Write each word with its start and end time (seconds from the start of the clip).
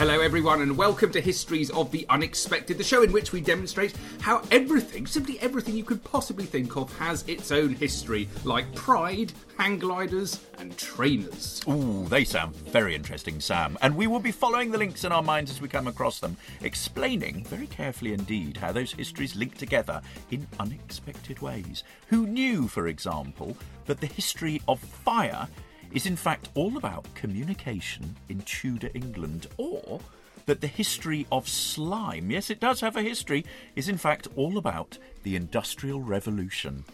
Hello, 0.00 0.22
everyone, 0.22 0.62
and 0.62 0.78
welcome 0.78 1.12
to 1.12 1.20
Histories 1.20 1.68
of 1.68 1.90
the 1.90 2.06
Unexpected, 2.08 2.78
the 2.78 2.82
show 2.82 3.02
in 3.02 3.12
which 3.12 3.32
we 3.32 3.42
demonstrate 3.42 3.94
how 4.22 4.40
everything, 4.50 5.06
simply 5.06 5.38
everything 5.40 5.76
you 5.76 5.84
could 5.84 6.02
possibly 6.02 6.46
think 6.46 6.74
of, 6.74 6.90
has 6.96 7.22
its 7.28 7.52
own 7.52 7.74
history, 7.74 8.26
like 8.42 8.74
pride, 8.74 9.30
hang 9.58 9.78
gliders, 9.78 10.40
and 10.56 10.74
trainers. 10.78 11.60
Ooh, 11.68 12.06
they 12.08 12.24
sound 12.24 12.56
very 12.56 12.94
interesting, 12.94 13.40
Sam. 13.40 13.76
And 13.82 13.94
we 13.94 14.06
will 14.06 14.20
be 14.20 14.32
following 14.32 14.70
the 14.70 14.78
links 14.78 15.04
in 15.04 15.12
our 15.12 15.22
minds 15.22 15.50
as 15.50 15.60
we 15.60 15.68
come 15.68 15.86
across 15.86 16.18
them, 16.18 16.38
explaining 16.62 17.44
very 17.44 17.66
carefully 17.66 18.14
indeed 18.14 18.56
how 18.56 18.72
those 18.72 18.92
histories 18.92 19.36
link 19.36 19.58
together 19.58 20.00
in 20.30 20.46
unexpected 20.58 21.42
ways. 21.42 21.84
Who 22.06 22.26
knew, 22.26 22.68
for 22.68 22.88
example, 22.88 23.54
that 23.84 24.00
the 24.00 24.06
history 24.06 24.62
of 24.66 24.80
fire 24.80 25.46
is 25.92 26.06
in 26.06 26.16
fact 26.16 26.48
all 26.54 26.76
about 26.76 27.12
communication 27.14 28.16
in 28.28 28.40
Tudor 28.42 28.90
England, 28.94 29.46
or 29.56 30.00
that 30.46 30.60
the 30.60 30.66
history 30.66 31.26
of 31.30 31.48
slime, 31.48 32.30
yes, 32.30 32.50
it 32.50 32.60
does 32.60 32.80
have 32.80 32.96
a 32.96 33.02
history, 33.02 33.44
is 33.76 33.88
in 33.88 33.96
fact 33.96 34.28
all 34.36 34.58
about 34.58 34.98
the 35.22 35.36
Industrial 35.36 36.00
Revolution. 36.00 36.84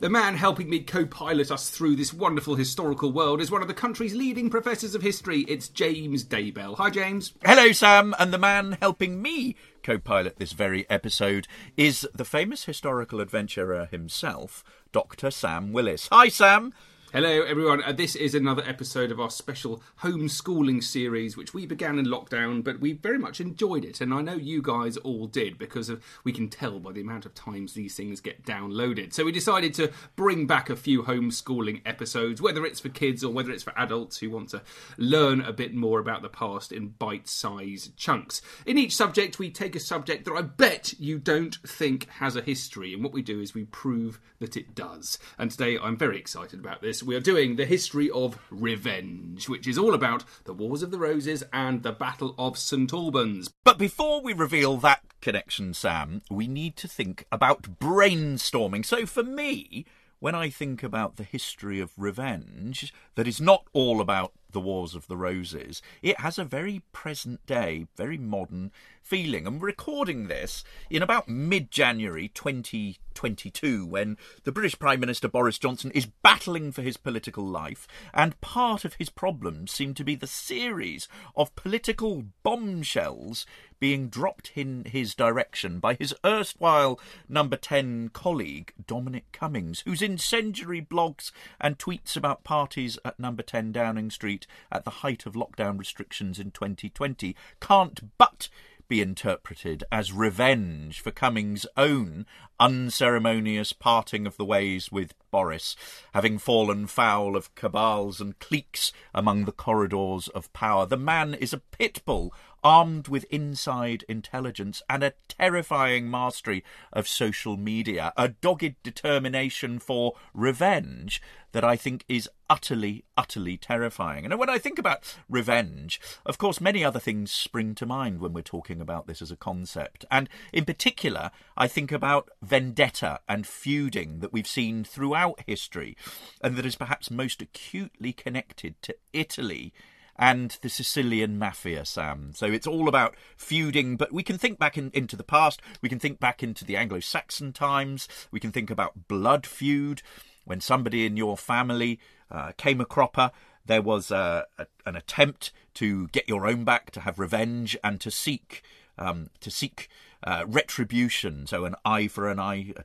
The 0.00 0.10
man 0.10 0.36
helping 0.36 0.68
me 0.68 0.80
co 0.80 1.06
pilot 1.06 1.50
us 1.50 1.70
through 1.70 1.96
this 1.96 2.12
wonderful 2.12 2.56
historical 2.56 3.12
world 3.12 3.40
is 3.40 3.50
one 3.50 3.62
of 3.62 3.68
the 3.68 3.74
country's 3.74 4.14
leading 4.14 4.50
professors 4.50 4.94
of 4.94 5.02
history. 5.02 5.42
It's 5.42 5.68
James 5.68 6.24
Daybell. 6.24 6.76
Hi, 6.76 6.90
James. 6.90 7.32
Hello, 7.44 7.72
Sam. 7.72 8.14
And 8.18 8.32
the 8.32 8.38
man 8.38 8.78
helping 8.80 9.22
me 9.22 9.56
co 9.82 9.98
pilot 9.98 10.36
this 10.36 10.52
very 10.52 10.88
episode 10.90 11.46
is 11.76 12.06
the 12.14 12.24
famous 12.24 12.64
historical 12.64 13.20
adventurer 13.20 13.86
himself, 13.86 14.64
Dr. 14.92 15.30
Sam 15.30 15.72
Willis. 15.72 16.08
Hi, 16.10 16.28
Sam. 16.28 16.72
Hello, 17.16 17.44
everyone. 17.44 17.82
Uh, 17.82 17.92
this 17.92 18.14
is 18.14 18.34
another 18.34 18.62
episode 18.66 19.10
of 19.10 19.18
our 19.18 19.30
special 19.30 19.82
homeschooling 20.02 20.84
series, 20.84 21.34
which 21.34 21.54
we 21.54 21.64
began 21.64 21.98
in 21.98 22.04
lockdown, 22.04 22.62
but 22.62 22.78
we 22.78 22.92
very 22.92 23.16
much 23.16 23.40
enjoyed 23.40 23.86
it, 23.86 24.02
and 24.02 24.12
I 24.12 24.20
know 24.20 24.34
you 24.34 24.60
guys 24.60 24.98
all 24.98 25.26
did 25.26 25.56
because 25.56 25.88
of, 25.88 26.04
we 26.24 26.32
can 26.32 26.50
tell 26.50 26.78
by 26.78 26.92
the 26.92 27.00
amount 27.00 27.24
of 27.24 27.34
times 27.34 27.72
these 27.72 27.96
things 27.96 28.20
get 28.20 28.44
downloaded. 28.44 29.14
So 29.14 29.24
we 29.24 29.32
decided 29.32 29.72
to 29.76 29.90
bring 30.14 30.46
back 30.46 30.68
a 30.68 30.76
few 30.76 31.04
homeschooling 31.04 31.80
episodes, 31.86 32.42
whether 32.42 32.66
it's 32.66 32.80
for 32.80 32.90
kids 32.90 33.24
or 33.24 33.32
whether 33.32 33.50
it's 33.50 33.62
for 33.62 33.72
adults 33.78 34.18
who 34.18 34.28
want 34.28 34.50
to 34.50 34.60
learn 34.98 35.40
a 35.40 35.54
bit 35.54 35.74
more 35.74 36.00
about 36.00 36.20
the 36.20 36.28
past 36.28 36.70
in 36.70 36.88
bite-sized 36.88 37.96
chunks. 37.96 38.42
In 38.66 38.76
each 38.76 38.94
subject, 38.94 39.38
we 39.38 39.48
take 39.50 39.74
a 39.74 39.80
subject 39.80 40.26
that 40.26 40.34
I 40.34 40.42
bet 40.42 40.92
you 40.98 41.18
don't 41.18 41.56
think 41.66 42.10
has 42.10 42.36
a 42.36 42.42
history, 42.42 42.92
and 42.92 43.02
what 43.02 43.14
we 43.14 43.22
do 43.22 43.40
is 43.40 43.54
we 43.54 43.64
prove 43.64 44.20
that 44.38 44.54
it 44.54 44.74
does. 44.74 45.18
And 45.38 45.50
today, 45.50 45.78
I'm 45.82 45.96
very 45.96 46.18
excited 46.18 46.60
about 46.60 46.82
this 46.82 47.05
we 47.06 47.14
are 47.14 47.20
doing 47.20 47.54
the 47.54 47.64
history 47.64 48.10
of 48.10 48.36
revenge, 48.50 49.48
which 49.48 49.68
is 49.68 49.78
all 49.78 49.94
about 49.94 50.24
the 50.44 50.52
Wars 50.52 50.82
of 50.82 50.90
the 50.90 50.98
Roses 50.98 51.44
and 51.52 51.84
the 51.84 51.92
Battle 51.92 52.34
of 52.36 52.58
St 52.58 52.92
Albans. 52.92 53.48
But 53.62 53.78
before 53.78 54.20
we 54.20 54.32
reveal 54.32 54.76
that 54.78 55.02
connection, 55.20 55.72
Sam, 55.72 56.22
we 56.28 56.48
need 56.48 56.76
to 56.78 56.88
think 56.88 57.24
about 57.30 57.78
brainstorming. 57.78 58.84
So 58.84 59.06
for 59.06 59.22
me, 59.22 59.86
when 60.18 60.34
I 60.34 60.50
think 60.50 60.82
about 60.82 61.14
the 61.14 61.22
history 61.22 61.78
of 61.78 61.92
revenge, 61.96 62.92
that 63.14 63.28
is 63.28 63.40
not 63.40 63.66
all 63.72 64.00
about 64.00 64.32
the 64.56 64.60
Wars 64.60 64.94
of 64.94 65.06
the 65.06 65.18
Roses, 65.18 65.82
it 66.00 66.18
has 66.20 66.38
a 66.38 66.44
very 66.44 66.80
present 66.90 67.44
day, 67.44 67.88
very 67.94 68.16
modern 68.16 68.72
feeling. 69.02 69.46
I'm 69.46 69.58
recording 69.58 70.28
this 70.28 70.64
in 70.88 71.02
about 71.02 71.28
mid 71.28 71.70
January 71.70 72.28
2022 72.28 73.84
when 73.84 74.16
the 74.44 74.52
British 74.52 74.78
Prime 74.78 74.98
Minister 74.98 75.28
Boris 75.28 75.58
Johnson 75.58 75.90
is 75.90 76.06
battling 76.06 76.72
for 76.72 76.80
his 76.80 76.96
political 76.96 77.46
life, 77.46 77.86
and 78.14 78.40
part 78.40 78.86
of 78.86 78.94
his 78.94 79.10
problems 79.10 79.72
seem 79.72 79.92
to 79.92 80.04
be 80.04 80.14
the 80.14 80.26
series 80.26 81.06
of 81.36 81.54
political 81.54 82.24
bombshells 82.42 83.44
being 83.78 84.08
dropped 84.08 84.52
in 84.54 84.84
his 84.84 85.14
direction 85.14 85.78
by 85.78 85.94
his 85.94 86.14
erstwhile 86.24 86.98
number 87.28 87.56
10 87.56 88.10
colleague, 88.12 88.72
Dominic 88.86 89.30
Cummings, 89.32 89.82
whose 89.84 90.02
incendiary 90.02 90.80
blogs 90.80 91.30
and 91.60 91.78
tweets 91.78 92.16
about 92.16 92.44
parties 92.44 92.98
at 93.04 93.20
number 93.20 93.42
10 93.42 93.72
Downing 93.72 94.10
Street 94.10 94.45
at 94.70 94.84
the 94.84 94.90
height 94.90 95.26
of 95.26 95.34
lockdown 95.34 95.78
restrictions 95.78 96.38
in 96.38 96.50
2020 96.50 97.36
can't 97.60 98.00
but 98.18 98.48
be 98.88 99.00
interpreted 99.00 99.84
as 99.90 100.12
revenge 100.12 101.00
for 101.00 101.10
Cummings' 101.10 101.66
own 101.76 102.26
unceremonious 102.60 103.72
parting 103.72 104.26
of 104.26 104.36
the 104.36 104.44
ways 104.44 104.92
with 104.92 105.14
Boris, 105.36 105.76
having 106.14 106.38
fallen 106.38 106.86
foul 106.86 107.36
of 107.36 107.54
cabals 107.54 108.22
and 108.22 108.38
cliques 108.38 108.90
among 109.14 109.44
the 109.44 109.52
corridors 109.52 110.28
of 110.28 110.50
power. 110.54 110.86
The 110.86 110.96
man 110.96 111.34
is 111.34 111.52
a 111.52 111.58
pit 111.58 112.00
bull 112.06 112.32
armed 112.64 113.06
with 113.06 113.24
inside 113.30 114.02
intelligence 114.08 114.82
and 114.88 115.04
a 115.04 115.12
terrifying 115.28 116.10
mastery 116.10 116.64
of 116.92 117.06
social 117.06 117.56
media, 117.58 118.14
a 118.16 118.28
dogged 118.28 118.74
determination 118.82 119.78
for 119.78 120.14
revenge 120.32 121.20
that 121.52 121.64
I 121.64 121.76
think 121.76 122.04
is 122.08 122.28
utterly, 122.50 123.04
utterly 123.16 123.56
terrifying. 123.56 124.24
And 124.24 124.38
when 124.38 124.50
I 124.50 124.58
think 124.58 124.78
about 124.78 125.16
revenge, 125.28 126.00
of 126.24 126.38
course, 126.38 126.60
many 126.60 126.84
other 126.84 127.00
things 127.00 127.30
spring 127.30 127.74
to 127.76 127.86
mind 127.86 128.20
when 128.20 128.32
we're 128.32 128.42
talking 128.42 128.80
about 128.80 129.06
this 129.06 129.22
as 129.22 129.30
a 129.30 129.36
concept. 129.36 130.04
And 130.10 130.28
in 130.52 130.64
particular, 130.64 131.30
I 131.56 131.68
think 131.68 131.92
about 131.92 132.30
vendetta 132.42 133.20
and 133.28 133.46
feuding 133.46 134.20
that 134.20 134.32
we've 134.32 134.46
seen 134.46 134.84
throughout 134.84 135.25
history, 135.46 135.96
and 136.40 136.56
that 136.56 136.66
is 136.66 136.76
perhaps 136.76 137.10
most 137.10 137.42
acutely 137.42 138.12
connected 138.12 138.80
to 138.82 138.94
Italy 139.12 139.72
and 140.18 140.58
the 140.62 140.68
Sicilian 140.68 141.38
mafia, 141.38 141.84
Sam. 141.84 142.32
So 142.34 142.46
it's 142.46 142.66
all 142.66 142.88
about 142.88 143.16
feuding, 143.36 143.96
but 143.96 144.12
we 144.12 144.22
can 144.22 144.38
think 144.38 144.58
back 144.58 144.78
in, 144.78 144.90
into 144.94 145.16
the 145.16 145.24
past, 145.24 145.60
we 145.82 145.88
can 145.88 145.98
think 145.98 146.18
back 146.18 146.42
into 146.42 146.64
the 146.64 146.76
Anglo 146.76 147.00
Saxon 147.00 147.52
times, 147.52 148.08
we 148.30 148.40
can 148.40 148.52
think 148.52 148.70
about 148.70 149.08
blood 149.08 149.46
feud 149.46 150.02
when 150.44 150.60
somebody 150.60 151.04
in 151.04 151.16
your 151.16 151.36
family 151.36 151.98
uh, 152.30 152.52
came 152.56 152.80
a 152.80 152.84
cropper, 152.84 153.30
there 153.66 153.82
was 153.82 154.10
uh, 154.10 154.44
a, 154.58 154.66
an 154.86 154.96
attempt 154.96 155.52
to 155.74 156.08
get 156.08 156.28
your 156.28 156.46
own 156.46 156.64
back, 156.64 156.90
to 156.92 157.00
have 157.00 157.18
revenge, 157.18 157.76
and 157.84 158.00
to 158.00 158.10
seek 158.10 158.62
um, 158.98 159.28
to 159.40 159.50
seek 159.50 159.88
uh, 160.24 160.44
retribution. 160.46 161.46
So 161.46 161.64
an 161.64 161.74
eye 161.84 162.08
for 162.08 162.30
an 162.30 162.40
eye, 162.40 162.72
a 162.76 162.84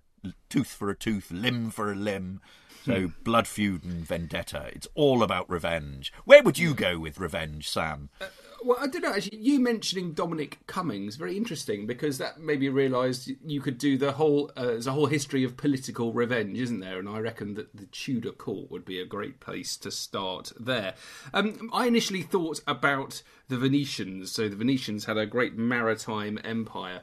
tooth 0.49 0.67
for 0.67 0.89
a 0.89 0.95
tooth, 0.95 1.31
limb 1.31 1.69
for 1.69 1.91
a 1.91 1.95
limb. 1.95 2.41
So 2.85 3.01
hmm. 3.01 3.23
blood 3.23 3.47
feud 3.47 3.83
and 3.83 4.05
vendetta. 4.05 4.69
It's 4.73 4.87
all 4.95 5.21
about 5.21 5.49
revenge. 5.49 6.11
Where 6.25 6.41
would 6.41 6.57
you 6.57 6.73
go 6.73 6.97
with 6.97 7.19
revenge, 7.19 7.69
Sam? 7.69 8.09
Uh, 8.19 8.25
Well, 8.63 8.77
I 8.79 8.87
don't 8.87 9.01
know. 9.01 9.13
Actually, 9.13 9.39
you 9.39 9.59
mentioning 9.59 10.13
Dominic 10.13 10.59
Cummings 10.67 11.15
very 11.15 11.35
interesting 11.35 11.87
because 11.87 12.19
that 12.19 12.39
made 12.39 12.59
me 12.59 12.69
realise 12.69 13.29
you 13.43 13.59
could 13.59 13.79
do 13.79 13.97
the 13.97 14.11
whole. 14.11 14.51
Uh, 14.55 14.65
there's 14.65 14.87
a 14.87 14.91
whole 14.91 15.07
history 15.07 15.43
of 15.43 15.57
political 15.57 16.13
revenge, 16.13 16.59
isn't 16.59 16.79
there? 16.79 16.99
And 16.99 17.09
I 17.09 17.19
reckon 17.19 17.55
that 17.55 17.75
the 17.75 17.87
Tudor 17.87 18.31
court 18.31 18.69
would 18.69 18.85
be 18.85 18.99
a 18.99 19.05
great 19.05 19.39
place 19.39 19.77
to 19.77 19.89
start 19.89 20.51
there. 20.59 20.93
Um, 21.33 21.71
I 21.73 21.87
initially 21.87 22.21
thought 22.21 22.61
about 22.67 23.23
the 23.47 23.57
Venetians. 23.57 24.31
So 24.31 24.47
the 24.47 24.55
Venetians 24.55 25.05
had 25.05 25.17
a 25.17 25.25
great 25.25 25.57
maritime 25.57 26.39
empire 26.43 27.01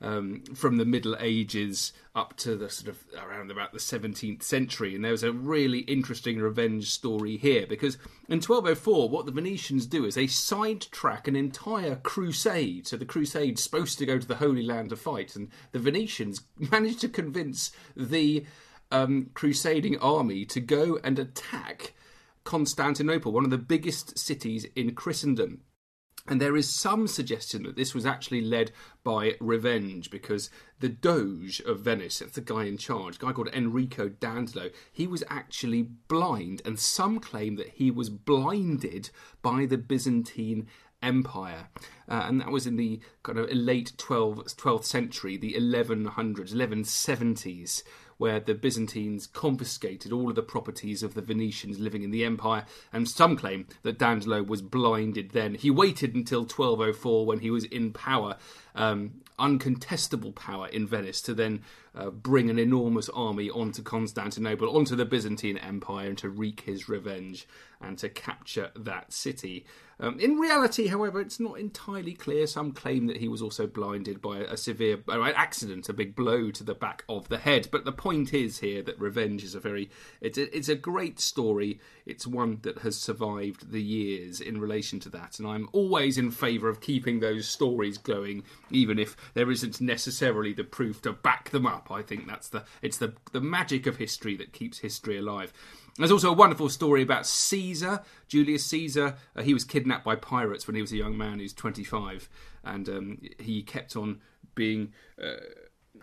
um, 0.00 0.42
from 0.54 0.76
the 0.76 0.84
Middle 0.84 1.16
Ages 1.18 1.92
up 2.14 2.36
to 2.36 2.56
the 2.56 2.70
sort 2.70 2.88
of 2.88 3.02
around 3.22 3.50
about 3.50 3.72
the 3.72 3.78
17th 3.78 4.42
century. 4.42 4.94
And 4.94 5.04
there's 5.04 5.22
a 5.22 5.32
really 5.32 5.80
interesting 5.80 6.38
revenge 6.38 6.90
story 6.90 7.36
here 7.36 7.66
because 7.66 7.96
in 8.28 8.40
1204, 8.40 9.08
what 9.08 9.26
the 9.26 9.32
Venetians 9.32 9.86
do 9.86 10.04
is 10.04 10.14
they 10.14 10.26
sidetrack 10.26 11.26
an 11.26 11.36
entire 11.36 11.96
crusade. 11.96 12.86
So 12.86 12.96
the 12.96 13.04
crusade's 13.04 13.62
supposed 13.62 13.98
to 13.98 14.06
go 14.06 14.18
to 14.18 14.26
the 14.26 14.36
Holy 14.36 14.62
Land 14.62 14.90
to 14.90 14.96
fight, 14.96 15.36
and 15.36 15.48
the 15.72 15.78
Venetians 15.78 16.42
manage 16.70 16.98
to 16.98 17.08
convince 17.08 17.72
the 17.96 18.44
um, 18.90 19.30
crusading 19.34 19.98
army 19.98 20.44
to 20.46 20.60
go 20.60 20.98
and 21.02 21.18
attack 21.18 21.94
Constantinople, 22.44 23.32
one 23.32 23.44
of 23.44 23.50
the 23.50 23.58
biggest 23.58 24.18
cities 24.18 24.66
in 24.74 24.94
Christendom. 24.94 25.60
And 26.28 26.40
there 26.40 26.56
is 26.56 26.68
some 26.68 27.06
suggestion 27.06 27.62
that 27.62 27.76
this 27.76 27.94
was 27.94 28.04
actually 28.04 28.42
led 28.42 28.70
by 29.02 29.36
revenge 29.40 30.10
because 30.10 30.50
the 30.78 30.90
Doge 30.90 31.60
of 31.60 31.80
Venice, 31.80 32.18
that's 32.18 32.32
the 32.32 32.42
guy 32.42 32.64
in 32.64 32.76
charge, 32.76 33.16
a 33.16 33.20
guy 33.20 33.32
called 33.32 33.48
Enrico 33.54 34.08
Dandolo, 34.10 34.70
he 34.92 35.06
was 35.06 35.24
actually 35.30 35.82
blind, 35.82 36.60
and 36.64 36.78
some 36.78 37.18
claim 37.18 37.56
that 37.56 37.70
he 37.70 37.90
was 37.90 38.10
blinded 38.10 39.08
by 39.40 39.64
the 39.64 39.78
Byzantine 39.78 40.66
Empire. 41.02 41.68
Uh, 42.08 42.24
and 42.26 42.40
that 42.40 42.50
was 42.50 42.66
in 42.66 42.76
the 42.76 43.00
kind 43.22 43.38
of 43.38 43.50
late 43.50 43.92
12th, 43.96 44.54
12th 44.56 44.84
century, 44.84 45.36
the 45.36 45.54
1100s, 45.54 46.52
1170s 46.52 47.82
where 48.18 48.40
the 48.40 48.54
Byzantines 48.54 49.26
confiscated 49.26 50.12
all 50.12 50.28
of 50.28 50.34
the 50.34 50.42
properties 50.42 51.02
of 51.02 51.14
the 51.14 51.22
Venetians 51.22 51.78
living 51.78 52.02
in 52.02 52.10
the 52.10 52.24
empire, 52.24 52.66
and 52.92 53.08
some 53.08 53.36
claim 53.36 53.66
that 53.82 53.98
Dandolo 53.98 54.42
was 54.42 54.60
blinded 54.60 55.30
then. 55.30 55.54
He 55.54 55.70
waited 55.70 56.14
until 56.14 56.40
1204 56.40 57.24
when 57.24 57.38
he 57.40 57.50
was 57.50 57.64
in 57.64 57.92
power, 57.92 58.36
um, 58.78 59.20
uncontestable 59.38 60.34
power 60.34 60.68
in 60.68 60.86
Venice, 60.86 61.20
to 61.22 61.34
then 61.34 61.62
uh, 61.94 62.10
bring 62.10 62.48
an 62.48 62.58
enormous 62.58 63.08
army 63.10 63.50
onto 63.50 63.82
Constantinople, 63.82 64.74
onto 64.76 64.96
the 64.96 65.04
Byzantine 65.04 65.58
Empire, 65.58 66.08
and 66.08 66.18
to 66.18 66.28
wreak 66.28 66.60
his 66.62 66.88
revenge 66.88 67.46
and 67.80 67.98
to 67.98 68.08
capture 68.08 68.70
that 68.74 69.12
city. 69.12 69.64
Um, 70.00 70.20
in 70.20 70.36
reality, 70.36 70.86
however, 70.88 71.20
it's 71.20 71.40
not 71.40 71.58
entirely 71.58 72.12
clear. 72.12 72.46
Some 72.46 72.70
claim 72.70 73.06
that 73.08 73.16
he 73.16 73.26
was 73.26 73.42
also 73.42 73.66
blinded 73.66 74.20
by 74.22 74.38
a 74.38 74.56
severe 74.56 75.02
uh, 75.08 75.32
accident, 75.34 75.88
a 75.88 75.92
big 75.92 76.14
blow 76.14 76.52
to 76.52 76.62
the 76.62 76.74
back 76.74 77.04
of 77.08 77.28
the 77.28 77.38
head. 77.38 77.68
But 77.72 77.84
the 77.84 77.92
point 77.92 78.32
is 78.32 78.60
here 78.60 78.82
that 78.82 78.98
revenge 79.00 79.42
is 79.42 79.56
a 79.56 79.60
very 79.60 79.90
it's 80.20 80.38
a, 80.38 80.56
it's 80.56 80.68
a 80.68 80.76
great 80.76 81.18
story. 81.18 81.80
It's 82.06 82.26
one 82.26 82.60
that 82.62 82.78
has 82.78 82.96
survived 82.96 83.72
the 83.72 83.82
years 83.82 84.40
in 84.40 84.60
relation 84.60 85.00
to 85.00 85.08
that, 85.10 85.38
and 85.38 85.48
I'm 85.48 85.68
always 85.72 86.16
in 86.16 86.30
favour 86.30 86.68
of 86.68 86.80
keeping 86.80 87.18
those 87.18 87.48
stories 87.48 87.98
going, 87.98 88.44
even 88.70 88.98
if 88.98 89.16
there 89.34 89.50
isn't 89.50 89.80
necessarily 89.80 90.52
the 90.52 90.64
proof 90.64 91.02
to 91.02 91.12
back 91.12 91.50
them 91.50 91.66
up. 91.66 91.90
I 91.90 92.02
think 92.02 92.26
that's 92.26 92.48
the 92.48 92.64
it's 92.82 92.98
the 92.98 93.14
the 93.32 93.40
magic 93.40 93.86
of 93.86 93.96
history 93.96 94.36
that 94.36 94.52
keeps 94.52 94.78
history 94.78 95.18
alive. 95.18 95.52
There's 95.96 96.12
also 96.12 96.30
a 96.30 96.34
wonderful 96.34 96.68
story 96.68 97.02
about 97.02 97.26
Caesar, 97.26 98.02
Julius 98.28 98.64
Caesar. 98.66 99.16
Uh, 99.34 99.42
he 99.42 99.52
was 99.52 99.64
kidnapped 99.64 100.04
by 100.04 100.14
pirates 100.14 100.66
when 100.66 100.76
he 100.76 100.82
was 100.82 100.92
a 100.92 100.96
young 100.96 101.18
man. 101.18 101.40
He's 101.40 101.52
25, 101.52 102.28
and 102.64 102.88
um, 102.88 103.20
he 103.38 103.62
kept 103.62 103.96
on 103.96 104.20
being. 104.54 104.92
Uh, 105.22 105.36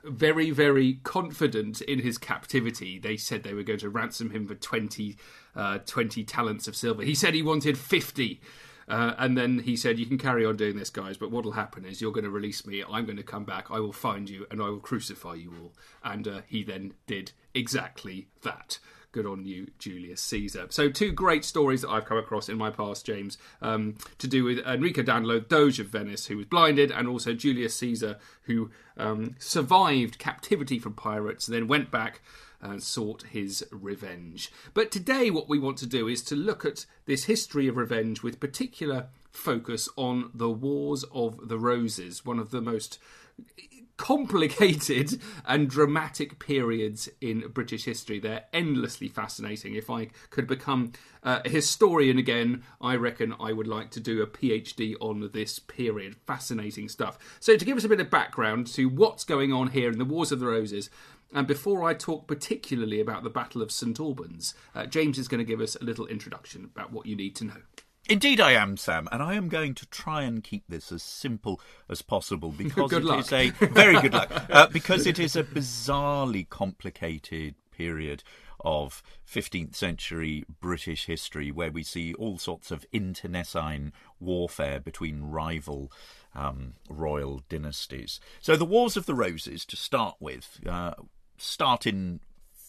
very, 0.03 0.51
very 0.51 0.99
confident 1.03 1.81
in 1.81 1.99
his 1.99 2.17
captivity. 2.17 2.99
They 2.99 3.17
said 3.17 3.43
they 3.43 3.53
were 3.53 3.63
going 3.63 3.79
to 3.79 3.89
ransom 3.89 4.29
him 4.29 4.45
for 4.45 4.53
20, 4.53 5.15
uh, 5.55 5.79
20 5.79 6.23
talents 6.25 6.67
of 6.67 6.75
silver. 6.75 7.01
He 7.03 7.15
said 7.15 7.33
he 7.33 7.41
wanted 7.41 7.77
50. 7.77 8.39
Uh, 8.87 9.13
and 9.17 9.37
then 9.37 9.59
he 9.59 9.75
said, 9.75 9.97
You 9.97 10.05
can 10.05 10.17
carry 10.17 10.45
on 10.45 10.57
doing 10.57 10.77
this, 10.77 10.89
guys, 10.89 11.17
but 11.17 11.31
what 11.31 11.43
will 11.43 11.53
happen 11.53 11.85
is 11.85 12.01
you're 12.01 12.11
going 12.11 12.23
to 12.23 12.29
release 12.29 12.65
me. 12.65 12.83
I'm 12.83 13.05
going 13.05 13.17
to 13.17 13.23
come 13.23 13.43
back. 13.43 13.71
I 13.71 13.79
will 13.79 13.93
find 13.93 14.29
you 14.29 14.45
and 14.51 14.61
I 14.61 14.69
will 14.69 14.79
crucify 14.79 15.35
you 15.35 15.53
all. 15.61 15.73
And 16.03 16.27
uh, 16.27 16.41
he 16.47 16.63
then 16.63 16.93
did 17.07 17.31
exactly 17.53 18.27
that. 18.43 18.79
Good 19.11 19.25
on 19.25 19.45
you, 19.45 19.67
Julius 19.79 20.19
Caesar. 20.23 20.67
So, 20.69 20.89
two 20.89 21.13
great 21.13 21.45
stories 21.45 21.83
that 21.83 21.89
I've 21.89 22.03
come 22.03 22.17
across 22.17 22.49
in 22.49 22.57
my 22.57 22.69
past, 22.69 23.05
James, 23.05 23.37
um, 23.61 23.95
to 24.17 24.27
do 24.27 24.43
with 24.43 24.59
Enrico 24.67 25.03
Dandolo, 25.03 25.39
Doge 25.39 25.79
of 25.79 25.87
Venice, 25.87 26.25
who 26.25 26.35
was 26.35 26.45
blinded, 26.47 26.91
and 26.91 27.07
also 27.07 27.33
Julius 27.33 27.77
Caesar, 27.77 28.17
who 28.41 28.71
um, 28.97 29.35
survived 29.39 30.19
captivity 30.19 30.79
from 30.79 30.95
pirates 30.95 31.47
and 31.47 31.55
then 31.55 31.69
went 31.69 31.91
back 31.91 32.19
and 32.65 32.81
sought 32.81 33.23
his 33.23 33.65
revenge. 33.71 34.51
But 34.73 34.91
today, 34.91 35.29
what 35.29 35.49
we 35.49 35.59
want 35.59 35.77
to 35.77 35.85
do 35.85 36.07
is 36.07 36.21
to 36.23 36.35
look 36.35 36.65
at 36.65 36.85
this 37.05 37.25
history 37.25 37.67
of 37.67 37.77
revenge 37.77 38.23
with 38.23 38.39
particular 38.39 39.07
focus 39.31 39.89
on 39.95 40.31
the 40.33 40.49
Wars 40.49 41.03
of 41.13 41.47
the 41.47 41.59
Roses, 41.59 42.25
one 42.25 42.39
of 42.39 42.51
the 42.51 42.61
most 42.61 42.99
complicated 43.97 45.21
and 45.45 45.69
dramatic 45.69 46.39
periods 46.39 47.09
in 47.21 47.47
British 47.49 47.85
history. 47.85 48.19
They're 48.19 48.45
endlessly 48.53 49.07
fascinating. 49.07 49.75
If 49.75 49.89
I 49.89 50.09
could 50.29 50.47
become 50.47 50.93
a 51.23 51.47
historian 51.47 52.17
again, 52.17 52.63
I 52.81 52.95
reckon 52.95 53.35
I 53.39 53.53
would 53.53 53.67
like 53.67 53.91
to 53.91 53.99
do 53.99 54.21
a 54.21 54.27
PhD 54.27 54.95
on 54.99 55.29
this 55.33 55.59
period. 55.59 56.15
Fascinating 56.27 56.89
stuff. 56.89 57.17
So, 57.39 57.57
to 57.57 57.65
give 57.65 57.77
us 57.77 57.83
a 57.83 57.89
bit 57.89 58.01
of 58.01 58.09
background 58.09 58.67
to 58.67 58.87
what's 58.89 59.23
going 59.23 59.53
on 59.53 59.69
here 59.69 59.91
in 59.91 59.97
the 59.97 60.05
Wars 60.05 60.31
of 60.31 60.39
the 60.39 60.47
Roses, 60.47 60.89
and 61.33 61.47
before 61.47 61.83
I 61.83 61.93
talk 61.93 62.27
particularly 62.27 62.99
about 62.99 63.23
the 63.23 63.29
Battle 63.29 63.61
of 63.61 63.71
St 63.71 63.99
Albans, 63.99 64.53
uh, 64.73 64.85
James 64.85 65.17
is 65.17 65.27
going 65.27 65.39
to 65.39 65.45
give 65.45 65.61
us 65.61 65.75
a 65.75 65.83
little 65.83 66.07
introduction 66.07 66.65
about 66.65 66.91
what 66.91 67.05
you 67.05 67.15
need 67.15 67.35
to 67.37 67.45
know. 67.45 67.61
Indeed, 68.07 68.39
I 68.39 68.51
am, 68.51 68.77
Sam, 68.77 69.07
and 69.11 69.23
I 69.23 69.33
am 69.33 69.49
going 69.49 69.73
to 69.75 69.85
try 69.87 70.21
and 70.21 70.43
keep 70.43 70.63
this 70.69 70.91
as 70.91 71.01
simple 71.01 71.59
as 71.89 72.03
possible 72.03 72.51
because 72.57 72.93
it 72.93 73.03
luck. 73.03 73.19
is 73.19 73.33
a 73.33 73.49
very 73.49 73.99
good 73.99 74.13
luck 74.13 74.31
uh, 74.49 74.67
because 74.67 75.07
it 75.07 75.17
is 75.17 75.35
a 75.35 75.43
bizarrely 75.43 76.47
complicated 76.47 77.55
period 77.71 78.23
of 78.63 79.03
15th 79.31 79.75
century 79.75 80.43
British 80.59 81.05
history 81.05 81.51
where 81.51 81.71
we 81.71 81.83
see 81.83 82.13
all 82.15 82.37
sorts 82.37 82.71
of 82.71 82.85
internecine 82.91 83.93
warfare 84.19 84.79
between 84.79 85.21
rival 85.21 85.91
um, 86.33 86.73
royal 86.89 87.41
dynasties. 87.47 88.19
So 88.41 88.55
the 88.55 88.65
Wars 88.65 88.97
of 88.97 89.05
the 89.05 89.13
Roses, 89.13 89.65
to 89.65 89.75
start 89.75 90.15
with, 90.19 90.59
uh, 90.67 90.93
start 91.37 91.85
in 91.85 92.19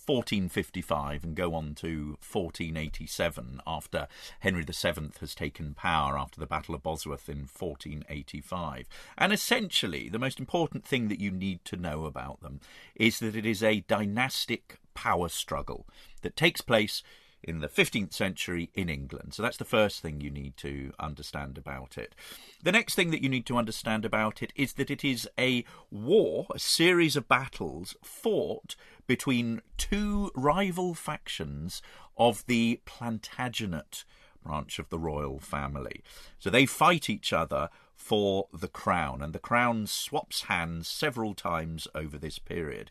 1455 0.07 1.25
and 1.25 1.35
go 1.35 1.53
on 1.55 1.75
to 1.75 2.17
1487 2.31 3.61
after 3.67 4.07
Henry 4.39 4.63
VII 4.65 5.11
has 5.21 5.35
taken 5.35 5.75
power 5.75 6.17
after 6.17 6.39
the 6.39 6.47
Battle 6.47 6.77
of 6.77 6.83
Bosworth 6.83 7.29
in 7.29 7.49
1485. 7.59 8.89
And 9.19 9.33
essentially, 9.33 10.09
the 10.09 10.21
most 10.21 10.39
important 10.39 10.85
thing 10.85 11.09
that 11.09 11.19
you 11.19 11.33
need 11.33 11.65
to 11.65 11.77
know 11.77 12.05
about 12.05 12.41
them 12.41 12.61
is 12.95 13.19
that 13.19 13.35
it 13.35 13.45
is 13.45 13.65
a 13.65 13.81
dynastic 13.81 14.79
power 14.95 15.29
struggle 15.29 15.87
that 16.23 16.37
takes 16.37 16.61
place 16.61 17.03
in 17.47 17.61
the 17.61 17.69
15th 17.69 18.13
century 18.13 18.71
in 18.75 18.89
England. 18.89 19.35
So 19.35 19.43
that's 19.43 19.57
the 19.57 19.65
first 19.65 20.01
thing 20.01 20.21
you 20.21 20.31
need 20.31 20.57
to 20.59 20.93
understand 20.99 21.57
about 21.57 21.97
it. 21.97 22.15
The 22.63 22.73
next 22.73 22.95
thing 22.95 23.11
that 23.11 23.23
you 23.23 23.29
need 23.29 23.47
to 23.47 23.57
understand 23.57 24.05
about 24.05 24.43
it 24.43 24.53
is 24.57 24.75
that 24.75 24.91
it 24.91 25.05
is 25.05 25.29
a 25.39 25.65
war, 25.91 26.47
a 26.55 26.59
series 26.59 27.17
of 27.17 27.29
battles 27.29 27.97
fought 28.03 28.77
between 29.07 29.63
two 29.77 30.31
rival 30.35 30.95
factions 30.95 31.81
of 32.17 32.45
the 32.47 32.81
Plantagenet 32.85 34.05
branch 34.45 34.79
of 34.79 34.89
the 34.89 34.99
royal 34.99 35.39
family. 35.39 36.03
So 36.39 36.51
they 36.51 36.67
fight 36.67 37.11
each 37.11 37.33
other 37.33 37.69
for 37.95 38.47
the 38.53 38.69
crown, 38.69 39.23
and 39.23 39.33
the 39.33 39.39
crown 39.39 39.87
swaps 39.87 40.43
hands 40.43 40.87
several 40.87 41.35
times 41.35 41.89
over 41.95 42.19
this 42.19 42.39
period. 42.39 42.91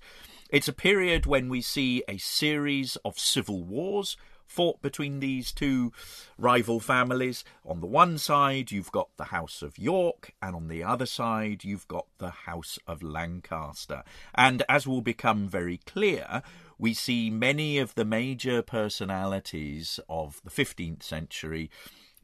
It's 0.49 0.67
a 0.67 0.73
period 0.73 1.25
when 1.25 1.47
we 1.47 1.61
see 1.61 2.03
a 2.07 2.17
series 2.17 2.97
of 3.05 3.17
civil 3.17 3.63
wars 3.63 4.17
fought 4.45 4.81
between 4.81 5.19
these 5.19 5.51
two 5.51 5.91
rival 6.37 6.79
families. 6.79 7.43
On 7.65 7.81
the 7.81 7.87
one 7.87 8.17
side, 8.17 8.71
you've 8.71 8.91
got 8.91 9.09
the 9.17 9.25
House 9.25 9.61
of 9.61 9.77
York, 9.77 10.33
and 10.41 10.55
on 10.55 10.67
the 10.67 10.83
other 10.83 11.05
side, 11.05 11.63
you've 11.63 11.87
got 11.87 12.07
the 12.17 12.29
House 12.29 12.79
of 12.87 13.03
Lancaster. 13.03 14.03
And 14.33 14.63
as 14.69 14.87
will 14.87 15.01
become 15.01 15.47
very 15.47 15.77
clear, 15.77 16.41
we 16.77 16.93
see 16.93 17.29
many 17.29 17.77
of 17.77 17.95
the 17.95 18.05
major 18.05 18.61
personalities 18.61 19.99
of 20.09 20.41
the 20.43 20.51
15th 20.51 21.03
century 21.03 21.69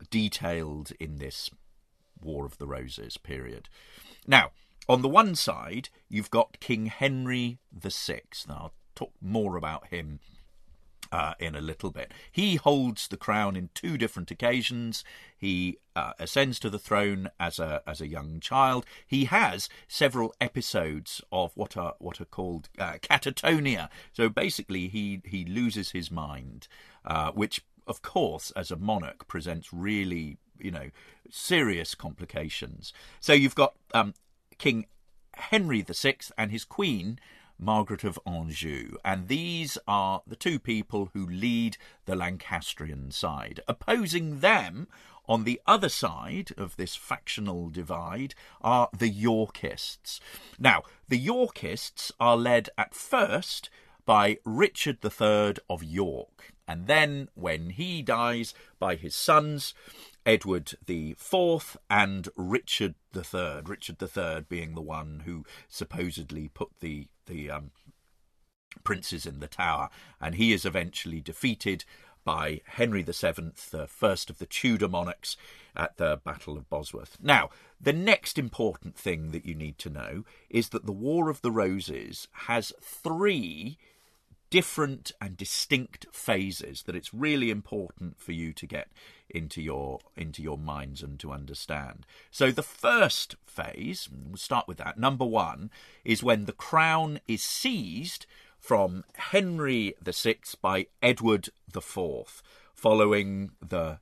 detailed 0.09 0.91
in 0.99 1.17
this 1.17 1.49
War 2.21 2.45
of 2.45 2.57
the 2.57 2.67
Roses 2.67 3.17
period. 3.17 3.69
Now, 4.27 4.51
on 4.87 5.01
the 5.01 5.09
one 5.09 5.35
side, 5.35 5.89
you've 6.09 6.31
got 6.31 6.59
King 6.59 6.87
Henry 6.87 7.59
VI. 7.73 8.21
Now, 8.47 8.55
I'll 8.55 8.73
talk 8.95 9.13
more 9.21 9.57
about 9.57 9.87
him 9.87 10.19
uh, 11.11 11.33
in 11.39 11.55
a 11.55 11.61
little 11.61 11.91
bit. 11.91 12.11
He 12.31 12.55
holds 12.55 13.07
the 13.07 13.17
crown 13.17 13.55
in 13.55 13.69
two 13.73 13.97
different 13.97 14.31
occasions. 14.31 15.03
He 15.37 15.77
uh, 15.95 16.13
ascends 16.19 16.59
to 16.59 16.69
the 16.69 16.79
throne 16.79 17.29
as 17.39 17.59
a 17.59 17.81
as 17.85 18.01
a 18.01 18.07
young 18.07 18.39
child. 18.39 18.85
He 19.05 19.25
has 19.25 19.69
several 19.87 20.33
episodes 20.39 21.21
of 21.31 21.51
what 21.55 21.75
are 21.75 21.95
what 21.99 22.21
are 22.21 22.25
called 22.25 22.69
uh, 22.79 22.93
catatonia. 23.01 23.89
So 24.13 24.29
basically, 24.29 24.87
he 24.87 25.21
he 25.25 25.45
loses 25.45 25.91
his 25.91 26.11
mind, 26.11 26.67
uh, 27.05 27.31
which 27.31 27.61
of 27.87 28.01
course, 28.01 28.51
as 28.51 28.71
a 28.71 28.77
monarch, 28.77 29.27
presents 29.27 29.73
really 29.73 30.37
you 30.59 30.71
know 30.71 30.91
serious 31.29 31.95
complications. 31.95 32.93
So 33.19 33.33
you've 33.33 33.55
got 33.55 33.73
um, 33.93 34.13
King 34.57 34.85
Henry 35.33 35.81
VI 35.81 36.17
and 36.37 36.51
his 36.51 36.65
queen 36.65 37.19
Margaret 37.61 38.03
of 38.03 38.19
Anjou. 38.25 38.97
And 39.05 39.27
these 39.27 39.77
are 39.87 40.23
the 40.25 40.35
two 40.35 40.59
people 40.59 41.11
who 41.13 41.25
lead 41.25 41.77
the 42.05 42.15
Lancastrian 42.15 43.11
side. 43.11 43.61
Opposing 43.67 44.39
them, 44.39 44.87
on 45.29 45.43
the 45.43 45.61
other 45.67 45.89
side 45.89 46.51
of 46.57 46.75
this 46.75 46.95
factional 46.95 47.69
divide, 47.69 48.33
are 48.61 48.89
the 48.97 49.09
Yorkists. 49.09 50.19
Now, 50.59 50.81
the 51.07 51.19
Yorkists 51.19 52.11
are 52.19 52.35
led 52.35 52.69
at 52.77 52.95
first 52.95 53.69
by 54.05 54.39
Richard 54.43 54.97
III 55.05 55.55
of 55.69 55.83
York, 55.83 56.51
and 56.67 56.87
then, 56.87 57.29
when 57.35 57.69
he 57.69 58.01
dies, 58.01 58.53
by 58.79 58.95
his 58.95 59.15
sons. 59.15 59.73
Edward 60.25 60.73
the 60.85 61.15
Fourth 61.17 61.77
and 61.89 62.29
Richard 62.35 62.95
the 63.11 63.23
Third. 63.23 63.69
Richard 63.69 63.99
the 63.99 64.07
Third 64.07 64.47
being 64.47 64.75
the 64.75 64.81
one 64.81 65.23
who 65.25 65.45
supposedly 65.67 66.49
put 66.49 66.69
the 66.79 67.07
the 67.25 67.49
um, 67.49 67.71
princes 68.83 69.25
in 69.25 69.39
the 69.39 69.47
tower, 69.47 69.89
and 70.19 70.35
he 70.35 70.53
is 70.53 70.65
eventually 70.65 71.21
defeated 71.21 71.85
by 72.23 72.61
Henry 72.65 73.01
VII, 73.01 73.51
the 73.71 73.87
first 73.87 74.29
of 74.29 74.37
the 74.37 74.45
Tudor 74.45 74.87
monarchs, 74.87 75.37
at 75.75 75.97
the 75.97 76.21
Battle 76.23 76.57
of 76.57 76.69
Bosworth. 76.69 77.17
Now, 77.21 77.49
the 77.79 77.93
next 77.93 78.37
important 78.37 78.95
thing 78.95 79.31
that 79.31 79.45
you 79.45 79.55
need 79.55 79.77
to 79.79 79.89
know 79.89 80.23
is 80.49 80.69
that 80.69 80.85
the 80.85 80.91
War 80.91 81.29
of 81.29 81.41
the 81.41 81.51
Roses 81.51 82.27
has 82.31 82.73
three 82.81 83.77
different 84.51 85.13
and 85.19 85.37
distinct 85.37 86.05
phases 86.11 86.83
that 86.83 86.95
it's 86.95 87.13
really 87.13 87.49
important 87.49 88.19
for 88.19 88.33
you 88.33 88.53
to 88.53 88.67
get 88.67 88.89
into 89.29 89.61
your 89.61 89.99
into 90.15 90.43
your 90.43 90.57
minds 90.57 91.01
and 91.01 91.19
to 91.19 91.31
understand. 91.31 92.05
So 92.29 92.51
the 92.51 92.61
first 92.61 93.35
phase, 93.45 94.07
we'll 94.11 94.37
start 94.37 94.67
with 94.67 94.77
that. 94.77 94.99
Number 94.99 95.25
1 95.25 95.71
is 96.03 96.21
when 96.21 96.45
the 96.45 96.53
crown 96.53 97.21
is 97.27 97.41
seized 97.41 98.27
from 98.59 99.05
Henry 99.15 99.95
VI 100.03 100.35
by 100.61 100.87
Edward 101.01 101.49
IV 101.73 102.43
following 102.75 103.51
the 103.67 103.99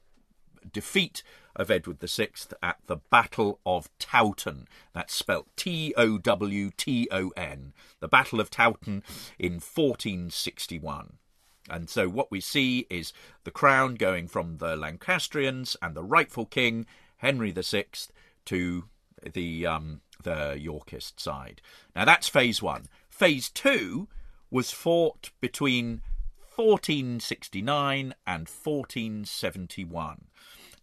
defeat 0.73 1.23
of 1.55 1.71
Edward 1.71 1.99
VI 1.99 2.29
at 2.61 2.77
the 2.87 2.97
Battle 2.97 3.59
of 3.65 3.89
Towton. 3.99 4.65
That's 4.93 5.13
spelt 5.13 5.47
T 5.55 5.93
O 5.97 6.17
W 6.17 6.71
T 6.75 7.07
O 7.11 7.29
N. 7.35 7.73
The 7.99 8.07
Battle 8.07 8.39
of 8.39 8.49
Towton 8.49 9.03
in 9.37 9.53
1461. 9.53 11.17
And 11.69 11.89
so 11.89 12.09
what 12.09 12.31
we 12.31 12.41
see 12.41 12.87
is 12.89 13.13
the 13.43 13.51
crown 13.51 13.95
going 13.95 14.27
from 14.27 14.57
the 14.57 14.75
Lancastrians 14.75 15.77
and 15.81 15.95
the 15.95 16.03
rightful 16.03 16.45
king, 16.45 16.85
Henry 17.17 17.51
VI, 17.51 17.85
to 18.45 18.85
the, 19.33 19.65
um, 19.67 20.01
the 20.23 20.57
Yorkist 20.59 21.19
side. 21.19 21.61
Now 21.95 22.05
that's 22.05 22.27
phase 22.27 22.61
one. 22.61 22.87
Phase 23.09 23.49
two 23.49 24.07
was 24.49 24.71
fought 24.71 25.29
between 25.39 26.01
1469 26.55 28.15
and 28.25 28.47
1471. 28.49 30.25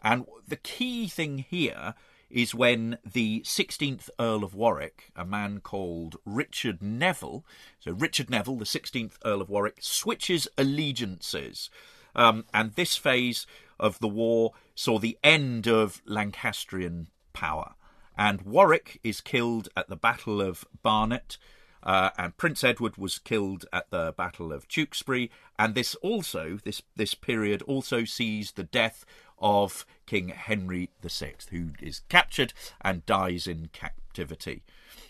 And 0.07 0.25
the 0.47 0.55
key 0.55 1.09
thing 1.09 1.39
here 1.39 1.95
is 2.31 2.55
when 2.55 2.99
the 3.05 3.41
16th 3.45 4.09
Earl 4.21 4.45
of 4.45 4.55
Warwick, 4.55 5.11
a 5.17 5.25
man 5.25 5.59
called 5.59 6.17
Richard 6.25 6.81
Neville, 6.81 7.45
so 7.81 7.91
Richard 7.91 8.31
Neville, 8.31 8.59
the 8.59 8.65
16th 8.65 9.15
Earl 9.25 9.43
of 9.43 9.49
Warwick, 9.49 9.79
switches 9.81 10.47
allegiances. 10.57 11.71
Um, 12.15 12.45
and 12.55 12.75
this 12.75 12.95
phase 12.95 13.49
of 13.81 13.99
the 13.99 14.07
war 14.07 14.53
saw 14.77 15.01
the 15.01 15.19
end 15.25 15.67
of 15.67 16.01
Lancastrian 16.07 17.09
power. 17.33 17.75
And 18.17 18.43
Warwick 18.43 19.01
is 19.03 19.21
killed 19.21 19.69
at 19.77 19.89
the 19.89 19.97
Battle 19.97 20.41
of 20.41 20.65
Barnet. 20.85 21.37
Uh, 21.83 22.11
and 22.17 22.37
Prince 22.37 22.63
Edward 22.63 22.97
was 22.97 23.19
killed 23.19 23.65
at 23.73 23.91
the 23.91 24.13
Battle 24.17 24.53
of 24.53 24.67
Tewkesbury, 24.67 25.31
and 25.57 25.77
this 25.77 25.95
also 25.97 26.59
this 26.65 26.83
this 26.97 27.15
period 27.15 27.63
also 27.63 28.03
sees 28.05 28.53
the 28.53 28.65
death 28.65 29.05
of 29.39 29.85
King 30.07 30.29
Henry 30.29 30.91
VI, 31.03 31.35
who 31.51 31.71
is 31.81 32.01
captured 32.09 32.53
and 32.81 33.07
dies 33.07 33.47
in 33.47 33.71
captivity. 33.73 34.63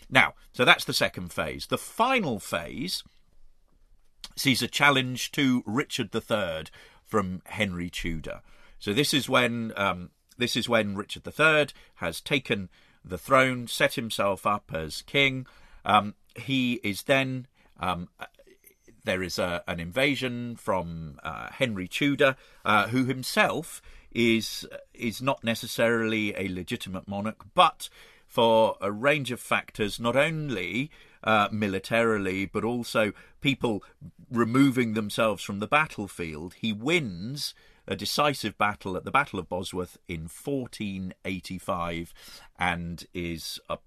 Now, 0.09 0.33
so 0.53 0.65
that's 0.65 0.85
the 0.85 0.93
second 0.93 1.31
phase. 1.31 1.67
The 1.67 1.77
final 1.77 2.39
phase 2.39 3.03
sees 4.35 4.61
a 4.61 4.67
challenge 4.67 5.31
to 5.33 5.63
Richard 5.65 6.13
III 6.13 6.65
from 7.05 7.41
Henry 7.45 7.89
Tudor. 7.89 8.41
So 8.79 8.93
this 8.93 9.13
is 9.13 9.27
when 9.27 9.73
um, 9.75 10.11
this 10.37 10.55
is 10.55 10.69
when 10.69 10.95
Richard 10.95 11.23
III 11.27 11.67
has 11.95 12.21
taken 12.21 12.69
the 13.03 13.17
throne, 13.17 13.67
set 13.67 13.95
himself 13.95 14.45
up 14.45 14.71
as 14.73 15.01
king. 15.01 15.47
Um, 15.83 16.15
he 16.35 16.73
is 16.83 17.03
then 17.03 17.47
um, 17.79 18.09
there 19.03 19.23
is 19.23 19.39
a, 19.39 19.63
an 19.67 19.79
invasion 19.79 20.55
from 20.57 21.19
uh, 21.23 21.47
Henry 21.51 21.87
Tudor, 21.87 22.35
uh, 22.65 22.89
who 22.89 23.05
himself 23.05 23.81
is 24.17 24.65
is 24.95 25.21
not 25.21 25.43
necessarily 25.43 26.33
a 26.35 26.47
legitimate 26.49 27.07
monarch, 27.07 27.45
but 27.53 27.87
for 28.25 28.75
a 28.81 28.91
range 28.91 29.31
of 29.31 29.39
factors, 29.39 29.99
not 29.99 30.15
only 30.15 30.89
uh, 31.23 31.47
militarily, 31.51 32.47
but 32.47 32.63
also 32.63 33.13
people 33.41 33.83
removing 34.31 34.95
themselves 34.95 35.43
from 35.43 35.59
the 35.59 35.67
battlefield, 35.67 36.55
he 36.55 36.73
wins 36.73 37.53
a 37.87 37.95
decisive 37.95 38.57
battle 38.57 38.97
at 38.97 39.05
the 39.05 39.11
Battle 39.11 39.37
of 39.37 39.47
Bosworth 39.47 39.99
in 40.07 40.21
1485 40.21 42.13
and 42.59 43.05
is 43.13 43.59
uh, 43.69 43.77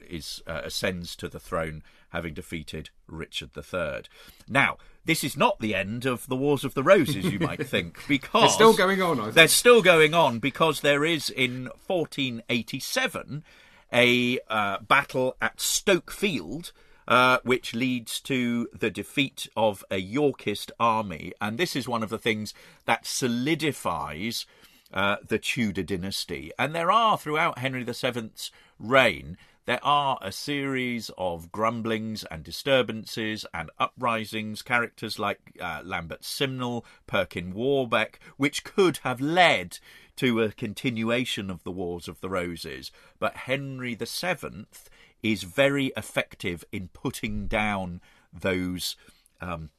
is 0.00 0.42
uh, 0.46 0.62
ascends 0.64 1.16
to 1.16 1.28
the 1.28 1.40
throne, 1.40 1.82
having 2.16 2.32
defeated 2.32 2.88
Richard 3.06 3.50
III. 3.54 4.04
Now, 4.48 4.78
this 5.04 5.22
is 5.22 5.36
not 5.36 5.60
the 5.60 5.74
end 5.74 6.06
of 6.06 6.26
the 6.28 6.34
Wars 6.34 6.64
of 6.64 6.72
the 6.72 6.82
Roses, 6.82 7.26
you 7.26 7.38
might 7.38 7.66
think, 7.66 7.98
because 8.08 8.42
they're 8.42 8.72
still 8.72 8.72
going 8.72 9.02
on. 9.02 9.30
They're 9.32 9.48
still 9.48 9.82
going 9.82 10.14
on 10.14 10.38
because 10.38 10.80
there 10.80 11.04
is 11.04 11.28
in 11.28 11.66
1487 11.86 13.44
a 13.92 14.38
uh, 14.48 14.78
battle 14.80 15.36
at 15.40 15.60
Stoke 15.60 16.10
Field. 16.10 16.72
Uh, 17.08 17.38
which 17.44 17.72
leads 17.72 18.18
to 18.18 18.68
the 18.76 18.90
defeat 18.90 19.48
of 19.56 19.84
a 19.92 19.98
Yorkist 19.98 20.72
army. 20.80 21.32
And 21.40 21.56
this 21.56 21.76
is 21.76 21.86
one 21.86 22.02
of 22.02 22.08
the 22.08 22.18
things 22.18 22.52
that 22.84 23.06
solidifies 23.06 24.44
uh, 24.92 25.18
the 25.24 25.38
Tudor 25.38 25.84
dynasty. 25.84 26.50
And 26.58 26.74
there 26.74 26.90
are, 26.90 27.16
throughout 27.16 27.58
Henry 27.58 27.84
VII's 27.84 28.50
reign, 28.80 29.36
there 29.66 29.84
are 29.84 30.18
a 30.22 30.30
series 30.30 31.10
of 31.18 31.50
grumblings 31.50 32.24
and 32.24 32.44
disturbances 32.44 33.44
and 33.52 33.70
uprisings, 33.78 34.62
characters 34.62 35.18
like 35.18 35.40
uh, 35.60 35.82
Lambert 35.84 36.24
Simnel, 36.24 36.84
Perkin 37.06 37.52
Warbeck, 37.52 38.20
which 38.36 38.62
could 38.62 38.98
have 38.98 39.20
led 39.20 39.78
to 40.16 40.40
a 40.40 40.52
continuation 40.52 41.50
of 41.50 41.64
the 41.64 41.72
Wars 41.72 42.06
of 42.06 42.20
the 42.20 42.30
Roses. 42.30 42.92
But 43.18 43.36
Henry 43.36 43.96
VII 43.96 44.66
is 45.22 45.42
very 45.42 45.92
effective 45.96 46.64
in 46.70 46.88
putting 46.88 47.48
down 47.48 48.00
those 48.32 48.96
um, 49.40 49.70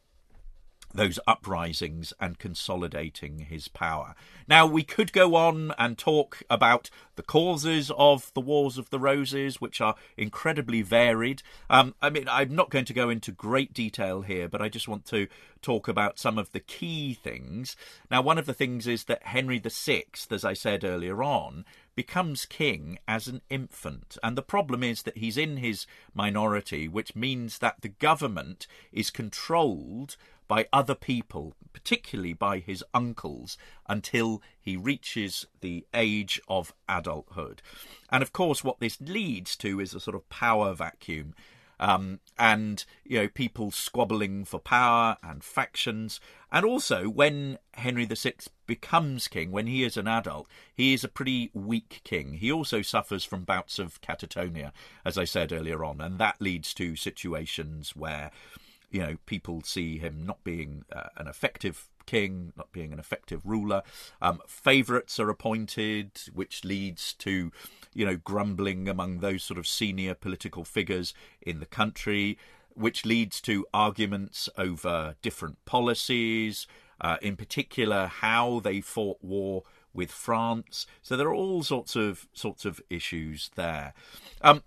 those 0.94 1.20
uprisings 1.27 2.13
and 2.20 2.39
consolidating 2.39 3.39
his 3.39 3.67
power. 3.67 4.15
Now, 4.48 4.65
we 4.65 4.84
could 4.84 5.12
go 5.12 5.36
on 5.36 5.74
and 5.77 5.98
talk 5.98 6.41
about 6.50 6.89
the 7.15 7.24
causes 7.24 7.91
of 7.98 8.32
the 8.34 8.41
Wars 8.41 8.77
of 8.77 8.89
the 8.89 9.00
Roses, 9.00 9.60
which 9.60 9.82
are 9.82 9.96
incredibly 10.15 10.82
varied. 10.82 11.44
Um, 11.70 11.96
I 12.01 12.10
mean, 12.10 12.27
I'm 12.29 12.56
not 12.56 12.70
going 12.70 12.86
to 12.86 12.94
go 12.94 13.10
into 13.10 13.32
great 13.32 13.74
detail 13.74 14.22
here, 14.22 14.48
but 14.48 14.62
I 14.62 14.70
just 14.70 14.88
want 14.88 15.06
to 15.08 15.27
talk 15.62 15.88
about 15.88 16.20
some 16.20 16.38
of 16.38 16.51
the 16.51 16.60
key 16.60 17.13
things. 17.13 17.75
Now, 18.10 18.22
one 18.22 18.38
of 18.38 18.46
the 18.46 18.53
things 18.53 18.88
is 18.88 19.06
that 19.06 19.24
Henry 19.24 19.60
VI, 19.60 20.03
as 20.32 20.46
I 20.46 20.53
said 20.53 20.84
earlier 20.84 21.22
on, 21.22 21.65
becomes 21.96 22.46
king 22.46 23.00
as 23.08 23.27
an 23.27 23.41
infant. 23.50 24.17
And 24.22 24.38
the 24.38 24.44
problem 24.44 24.84
is 24.84 25.01
that 25.03 25.17
he's 25.17 25.36
in 25.36 25.58
his 25.58 25.88
minority, 26.13 26.88
which 26.88 27.15
means 27.15 27.58
that 27.58 27.82
the 27.82 27.89
government 27.89 28.67
is 28.94 29.10
controlled 29.10 30.15
by 30.48 30.68
other 30.72 30.96
people, 30.96 31.54
particularly 31.74 32.34
by 32.34 32.60
his 32.60 32.84
uncles, 32.94 33.58
until 33.88 34.42
he 34.60 34.77
reaches 34.77 35.46
the 35.62 35.86
age 35.94 36.39
of 36.48 36.74
adulthood. 36.88 37.62
And 38.10 38.24
of 38.24 38.34
course, 38.34 38.63
what 38.63 38.80
this 38.80 39.00
leads 39.01 39.56
to 39.58 39.80
is 39.80 39.94
a 39.94 40.00
sort 40.00 40.16
of 40.16 40.27
power 40.30 40.74
vacuum. 40.74 41.34
Um, 41.80 42.22
and 42.39 42.84
you 43.06 43.20
know 43.20 43.27
people 43.27 43.70
squabbling 43.70 44.46
for 44.46 44.60
power 44.60 45.18
and 45.22 45.44
factions, 45.44 46.20
and 46.51 46.66
also 46.66 47.08
when 47.08 47.60
Henry 47.75 48.06
VI 48.06 48.34
becomes 48.66 49.27
king, 49.27 49.51
when 49.51 49.68
he 49.68 49.84
is 49.84 49.96
an 49.96 50.08
adult, 50.08 50.48
he 50.74 50.96
is 50.96 51.04
a 51.04 51.08
pretty 51.08 51.51
weak 51.54 52.01
king. 52.04 52.34
He 52.34 52.51
also 52.51 52.82
suffers 52.82 53.24
from 53.24 53.44
bouts 53.44 53.77
of 53.77 54.01
catatonia, 54.01 54.72
as 55.06 55.20
I 55.20 55.25
said 55.25 55.51
earlier 55.51 55.84
on, 55.86 56.01
and 56.01 56.18
that 56.18 56.42
leads 56.42 56.74
to 56.75 56.96
situations 56.96 57.96
where 57.96 58.32
you 58.91 59.01
know 59.01 59.17
people 59.25 59.62
see 59.63 59.98
him 59.98 60.25
not 60.25 60.44
being 60.44 60.84
uh, 60.91 61.10
an 61.17 61.27
effective 61.27 61.89
king, 62.06 62.53
not 62.56 62.72
being 62.72 62.94
an 62.94 63.00
effective 63.00 63.41
ruler. 63.46 63.84
Um, 64.22 64.39
Favourites 64.48 65.20
are 65.20 65.29
appointed, 65.29 66.12
which 66.34 66.63
leads 66.63 67.13
to 67.15 67.51
you 67.98 68.06
know, 68.06 68.15
grumbling 68.15 68.88
among 68.88 69.20
those 69.20 69.44
sort 69.44 69.58
of 69.58 69.65
senior 69.65 70.13
political 70.13 70.63
figures 70.63 71.15
in 71.41 71.60
the 71.60 71.65
country, 71.65 72.38
which 72.75 73.08
leads 73.08 73.41
to 73.41 73.65
arguments 73.74 74.48
over 74.56 75.15
different 75.24 75.58
policies, 75.65 76.67
uh, 77.01 77.17
in 77.24 77.36
particular 77.36 78.06
how 78.06 78.60
they 78.60 78.82
fought 78.82 79.17
war 79.24 79.63
with 79.96 80.12
France. 80.12 80.86
So 81.01 81.17
there 81.17 81.27
are 81.27 81.34
all 81.34 81.63
sorts 81.63 81.96
of 81.96 82.27
sorts 82.34 82.65
of 82.65 82.79
issues 82.88 83.50
there. 83.56 83.96
Um, 84.41 84.62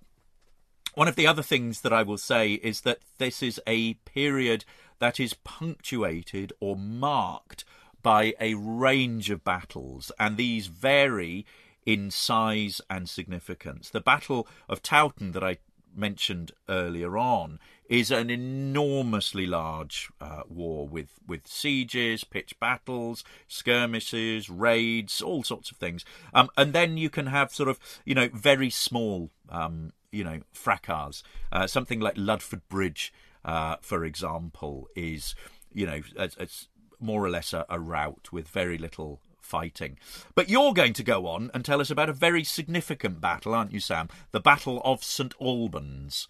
one 0.94 1.08
of 1.08 1.16
the 1.16 1.26
other 1.26 1.42
things 1.42 1.80
that 1.82 1.92
I 1.92 2.02
will 2.02 2.18
say 2.18 2.54
is 2.54 2.82
that 2.82 2.98
this 3.18 3.42
is 3.42 3.60
a 3.66 3.94
period 3.94 4.64
that 4.98 5.18
is 5.18 5.34
punctuated 5.34 6.52
or 6.60 6.76
marked 6.76 7.64
by 8.02 8.34
a 8.40 8.54
range 8.54 9.30
of 9.30 9.44
battles, 9.44 10.10
and 10.18 10.36
these 10.36 10.68
vary 10.68 11.44
in 11.84 12.10
size 12.10 12.80
and 12.88 13.08
significance. 13.08 13.90
The 13.90 14.00
Battle 14.00 14.46
of 14.68 14.82
Towton 14.82 15.32
that 15.32 15.44
I 15.44 15.58
mentioned 15.94 16.52
earlier 16.68 17.18
on 17.18 17.58
is 17.88 18.10
an 18.10 18.30
enormously 18.30 19.46
large 19.46 20.10
uh, 20.20 20.42
war 20.48 20.86
with, 20.86 21.18
with 21.26 21.46
sieges, 21.46 22.22
pitched 22.22 22.60
battles, 22.60 23.24
skirmishes, 23.48 24.48
raids, 24.48 25.20
all 25.20 25.42
sorts 25.42 25.70
of 25.70 25.76
things. 25.78 26.04
Um, 26.32 26.48
and 26.56 26.72
then 26.72 26.96
you 26.96 27.10
can 27.10 27.26
have 27.26 27.52
sort 27.52 27.68
of, 27.68 27.80
you 28.04 28.14
know, 28.14 28.28
very 28.32 28.70
small, 28.70 29.30
um, 29.48 29.92
you 30.12 30.24
know, 30.24 30.40
fracas. 30.52 31.22
Uh, 31.52 31.66
something 31.66 32.00
like 32.00 32.14
Ludford 32.16 32.68
Bridge, 32.68 33.12
uh, 33.44 33.76
for 33.80 34.04
example, 34.04 34.88
is, 34.96 35.34
you 35.72 35.86
know, 35.86 36.00
it's 36.16 36.68
more 36.98 37.24
or 37.24 37.30
less 37.30 37.52
a, 37.52 37.64
a 37.68 37.78
rout 37.78 38.28
with 38.32 38.48
very 38.48 38.78
little 38.78 39.20
fighting. 39.40 39.98
But 40.34 40.48
you're 40.48 40.74
going 40.74 40.92
to 40.94 41.02
go 41.02 41.26
on 41.26 41.50
and 41.54 41.64
tell 41.64 41.80
us 41.80 41.90
about 41.90 42.08
a 42.08 42.14
very 42.14 42.44
significant 42.44 43.20
battle, 43.20 43.54
aren't 43.54 43.72
you, 43.72 43.80
Sam? 43.80 44.08
The 44.32 44.40
Battle 44.40 44.80
of 44.84 45.02
St 45.02 45.34
Albans. 45.40 46.28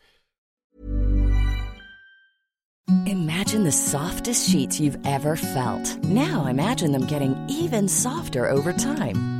Imagine 3.07 3.63
the 3.63 3.73
softest 3.73 4.51
sheets 4.51 4.81
you've 4.81 4.99
ever 5.07 5.37
felt. 5.37 5.97
Now 6.05 6.47
imagine 6.47 6.91
them 6.93 7.07
getting 7.07 7.37
even 7.49 7.87
softer 7.87 8.49
over 8.49 8.73
time. 8.73 9.40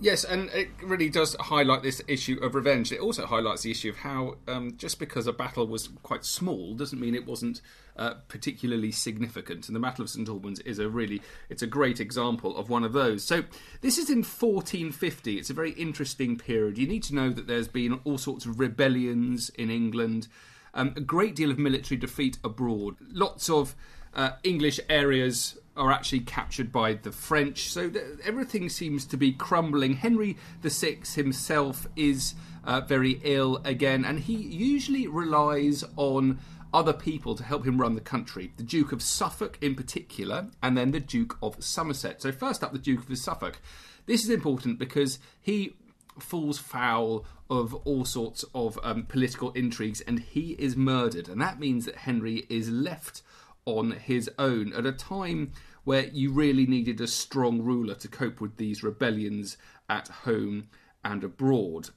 Yes, 0.00 0.22
and 0.22 0.48
it 0.50 0.68
really 0.80 1.08
does 1.08 1.34
highlight 1.40 1.82
this 1.82 2.00
issue 2.06 2.38
of 2.40 2.54
revenge. 2.54 2.92
It 2.92 3.00
also 3.00 3.26
highlights 3.26 3.62
the 3.62 3.72
issue 3.72 3.88
of 3.88 3.96
how 3.96 4.36
um, 4.46 4.76
just 4.76 5.00
because 5.00 5.26
a 5.26 5.32
battle 5.32 5.66
was 5.66 5.88
quite 6.04 6.24
small 6.24 6.74
doesn't 6.74 7.00
mean 7.00 7.16
it 7.16 7.26
wasn't 7.26 7.60
uh, 7.96 8.14
particularly 8.28 8.92
significant. 8.92 9.66
And 9.66 9.74
the 9.74 9.80
Battle 9.80 10.04
of 10.04 10.10
St 10.10 10.28
Albans 10.28 10.60
is 10.60 10.78
a 10.78 10.88
really, 10.88 11.20
it's 11.48 11.62
a 11.62 11.66
great 11.66 11.98
example 11.98 12.56
of 12.56 12.70
one 12.70 12.84
of 12.84 12.92
those. 12.92 13.24
So 13.24 13.42
this 13.80 13.98
is 13.98 14.08
in 14.08 14.18
1450. 14.18 15.36
It's 15.36 15.50
a 15.50 15.54
very 15.54 15.72
interesting 15.72 16.36
period. 16.36 16.78
You 16.78 16.86
need 16.86 17.02
to 17.04 17.14
know 17.16 17.30
that 17.30 17.48
there's 17.48 17.66
been 17.66 17.98
all 18.04 18.18
sorts 18.18 18.46
of 18.46 18.60
rebellions 18.60 19.50
in 19.50 19.68
England, 19.68 20.28
um, 20.74 20.94
a 20.96 21.00
great 21.00 21.34
deal 21.34 21.50
of 21.50 21.58
military 21.58 21.98
defeat 21.98 22.38
abroad, 22.44 22.94
lots 23.00 23.50
of 23.50 23.74
uh, 24.14 24.30
English 24.42 24.80
areas 24.88 25.58
are 25.76 25.92
actually 25.92 26.20
captured 26.20 26.72
by 26.72 26.94
the 26.94 27.12
French. 27.12 27.70
So 27.70 27.88
th- 27.88 28.04
everything 28.24 28.68
seems 28.68 29.06
to 29.06 29.16
be 29.16 29.32
crumbling. 29.32 29.94
Henry 29.94 30.36
VI 30.62 30.98
himself 31.14 31.88
is 31.96 32.34
uh, 32.64 32.80
very 32.80 33.20
ill 33.22 33.60
again, 33.64 34.04
and 34.04 34.18
he 34.20 34.34
usually 34.34 35.06
relies 35.06 35.84
on 35.96 36.38
other 36.74 36.92
people 36.92 37.34
to 37.34 37.42
help 37.42 37.64
him 37.64 37.80
run 37.80 37.94
the 37.94 38.00
country. 38.00 38.52
The 38.56 38.62
Duke 38.62 38.92
of 38.92 39.02
Suffolk, 39.02 39.56
in 39.62 39.74
particular, 39.74 40.48
and 40.62 40.76
then 40.76 40.90
the 40.90 41.00
Duke 41.00 41.38
of 41.42 41.62
Somerset. 41.62 42.20
So, 42.20 42.32
first 42.32 42.62
up, 42.62 42.72
the 42.72 42.78
Duke 42.78 43.08
of 43.08 43.18
Suffolk. 43.18 43.60
This 44.06 44.24
is 44.24 44.30
important 44.30 44.78
because 44.78 45.18
he 45.40 45.76
falls 46.18 46.58
foul 46.58 47.24
of 47.50 47.74
all 47.86 48.04
sorts 48.04 48.44
of 48.54 48.78
um, 48.82 49.04
political 49.04 49.52
intrigues 49.52 50.00
and 50.02 50.20
he 50.20 50.52
is 50.58 50.76
murdered. 50.76 51.28
And 51.28 51.40
that 51.40 51.58
means 51.58 51.86
that 51.86 51.96
Henry 51.96 52.46
is 52.48 52.70
left 52.70 53.22
on 53.68 53.92
his 53.92 54.30
own 54.38 54.72
at 54.72 54.86
a 54.86 54.92
time 54.92 55.52
where 55.84 56.06
you 56.08 56.32
really 56.32 56.66
needed 56.66 57.00
a 57.00 57.06
strong 57.06 57.62
ruler 57.62 57.94
to 57.94 58.08
cope 58.08 58.40
with 58.40 58.56
these 58.56 58.82
rebellions 58.82 59.56
at 59.88 60.08
home 60.08 60.68
and 61.04 61.22
abroad. 61.22 61.90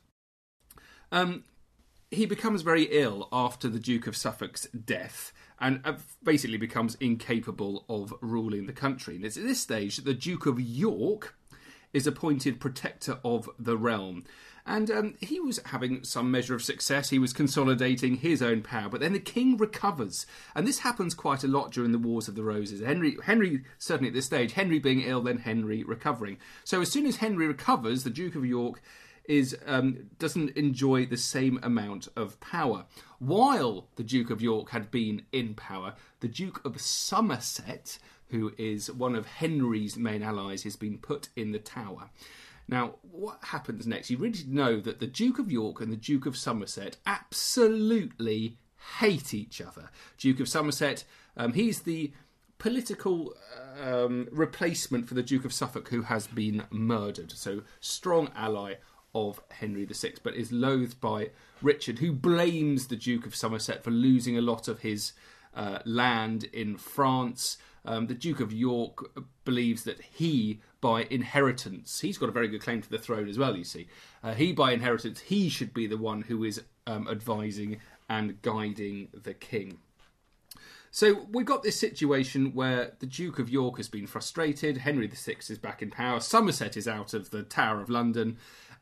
Um, 1.12 1.44
he 2.10 2.26
becomes 2.26 2.62
very 2.62 2.84
ill 2.84 3.30
after 3.32 3.70
the 3.70 3.80
Duke 3.80 4.08
of 4.08 4.18
Suffolk's 4.18 4.68
death 4.68 5.32
and 5.60 5.80
uh, 5.86 5.94
basically 6.24 6.58
becomes 6.58 6.96
incapable 6.96 7.86
of 7.88 8.14
ruling 8.22 8.66
the 8.66 8.74
country. 8.74 9.16
And 9.16 9.26
it's 9.26 9.38
at 9.38 9.44
this 9.44 9.62
stage 9.62 9.96
that 9.96 10.06
the 10.06 10.14
Duke 10.14 10.46
of 10.46 10.60
York 10.60 11.36
is 11.94 12.08
appointed 12.08 12.60
protector 12.60 13.20
of 13.24 13.50
the 13.58 13.78
realm. 13.78 14.24
And 14.66 14.92
um, 14.92 15.16
he 15.20 15.40
was 15.40 15.60
having 15.66 16.04
some 16.04 16.30
measure 16.32 16.56
of 16.56 16.64
success. 16.64 17.10
He 17.10 17.20
was 17.20 17.34
consolidating 17.34 18.18
his 18.18 18.42
own 18.42 18.62
power. 18.62 18.90
But 18.90 19.02
then 19.02 19.14
the 19.14 19.20
king 19.20 19.58
recovers. 19.58 20.26
And 20.56 20.68
this 20.68 20.80
happens 20.80 21.14
quite 21.14 21.44
a 21.44 21.48
lot 21.48 21.72
during 21.72 21.92
the 21.92 21.98
Wars 21.98 22.28
of 22.28 22.36
the 22.36 22.44
Roses. 22.44 22.82
Henry, 22.82 23.18
Henry 23.24 23.64
certainly 23.78 24.10
at 24.10 24.14
this 24.14 24.26
stage, 24.26 24.54
Henry 24.54 24.80
being 24.80 25.02
ill, 25.02 25.22
then 25.22 25.40
Henry 25.40 25.84
recovering. 25.84 26.38
So 26.64 26.82
as 26.82 26.92
soon 26.92 27.06
as 27.06 27.18
Henry 27.18 27.48
recovers, 27.48 28.04
the 28.04 28.10
Duke 28.10 28.36
of 28.36 28.46
York 28.46 28.82
is 29.26 29.58
um, 29.66 30.10
doesn't 30.20 30.50
enjoy 30.58 31.06
the 31.06 31.18
same 31.18 31.60
amount 31.64 32.08
of 32.16 32.40
power. 32.40 32.86
While 33.20 33.88
the 33.96 34.04
Duke 34.04 34.30
of 34.30 34.42
York 34.42 34.72
had 34.72 34.92
been 34.92 35.24
in 35.32 35.54
power, 35.54 35.94
the 36.20 36.28
Duke 36.28 36.64
of 36.66 36.82
Somerset, 36.82 38.00
who 38.30 38.54
is 38.58 38.92
one 38.92 39.16
of 39.16 39.28
Henry's 39.28 39.98
main 39.98 40.24
allies, 40.24 40.64
has 40.64 40.76
been 40.76 40.98
put 40.98 41.30
in 41.36 41.52
the 41.52 41.60
tower. 41.60 42.10
Now, 42.72 42.96
what 43.02 43.40
happens 43.44 43.86
next? 43.86 44.10
You 44.10 44.18
really 44.18 44.40
know 44.48 44.80
that 44.80 45.02
the 45.02 45.08
Duke 45.08 45.38
of 45.38 45.52
York 45.52 45.82
and 45.82 45.92
the 45.92 45.98
Duke 45.98 46.26
of 46.26 46.38
Somerset 46.38 46.96
absolutely 47.06 48.58
hate 49.00 49.34
each 49.34 49.60
other. 49.62 49.90
Duke 50.18 50.40
of 50.40 50.48
Somerset, 50.48 51.04
um, 51.36 51.52
he's 51.52 51.82
the 51.82 52.14
political 52.58 53.36
um, 53.84 54.30
replacement 54.32 55.08
for 55.08 55.16
the 55.16 55.24
Duke 55.24 55.44
of 55.44 55.52
Suffolk 55.52 55.90
who 55.90 56.04
has 56.04 56.28
been 56.28 56.64
murdered. 56.72 57.32
So, 57.34 57.64
strong 57.82 58.32
ally 58.36 58.76
of 59.14 59.42
Henry 59.52 59.84
VI, 59.84 60.14
but 60.24 60.36
is 60.36 60.54
loathed 60.54 61.02
by 61.02 61.32
Richard, 61.62 62.00
who 62.00 62.14
blames 62.14 62.88
the 62.88 62.96
Duke 62.96 63.26
of 63.26 63.36
Somerset 63.36 63.84
for 63.84 63.92
losing 63.92 64.38
a 64.38 64.42
lot 64.42 64.70
of 64.70 64.80
his 64.80 65.12
uh, 65.54 65.80
land 65.84 66.46
in 66.46 66.78
France. 66.78 67.58
Um, 67.84 68.08
the 68.08 68.14
Duke 68.14 68.40
of 68.40 68.54
York 68.54 69.12
believes 69.44 69.84
that 69.84 70.00
he, 70.02 70.62
by 70.82 71.04
inheritance, 71.10 72.02
he's 72.02 72.18
got 72.18 72.30
a 72.30 72.32
very 72.32 72.48
good 72.48 72.62
claim 72.62 72.82
to 72.82 72.90
the 72.90 72.98
throne 72.98 73.30
as 73.30 73.38
well, 73.38 73.56
you 73.56 73.64
see. 73.64 73.88
Uh, 74.24 74.34
he, 74.34 74.52
by 74.52 74.72
inheritance, 74.72 75.22
he 75.22 75.48
should 75.48 75.74
be 75.74 75.88
the 75.88 75.98
one 75.98 76.24
who 76.24 76.44
is 76.44 76.62
um, 76.88 77.08
advising 77.08 77.80
and 78.10 78.42
guiding 78.42 79.08
the 79.14 79.34
king. 79.34 79.78
So 80.90 81.26
we've 81.32 81.46
got 81.46 81.64
this 81.64 81.80
situation 81.80 82.54
where 82.54 82.94
the 83.00 83.06
Duke 83.06 83.40
of 83.40 83.50
York 83.50 83.78
has 83.78 83.88
been 83.88 84.08
frustrated, 84.08 84.78
Henry 84.80 85.08
VI 85.08 85.38
is 85.50 85.58
back 85.58 85.82
in 85.82 85.90
power, 85.90 86.20
Somerset 86.20 86.76
is 86.76 86.88
out 86.88 87.14
of 87.14 87.30
the 87.30 87.44
Tower 87.44 87.80
of 87.80 87.90
London, 87.90 88.38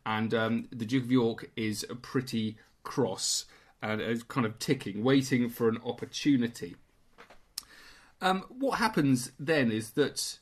and 0.05 0.33
um, 0.33 0.67
the 0.71 0.85
Duke 0.85 1.03
of 1.03 1.11
York 1.11 1.51
is 1.55 1.85
pretty 2.01 2.57
cross 2.81 3.45
and 3.83 4.01
is 4.01 4.23
kind 4.23 4.45
of 4.45 4.57
ticking, 4.57 5.03
waiting 5.03 5.49
for 5.49 5.69
an 5.69 5.77
opportunity. 5.85 6.75
Um, 8.21 8.43
what 8.49 8.79
happens 8.79 9.31
then 9.39 9.71
is 9.71 9.91
that 9.91 10.39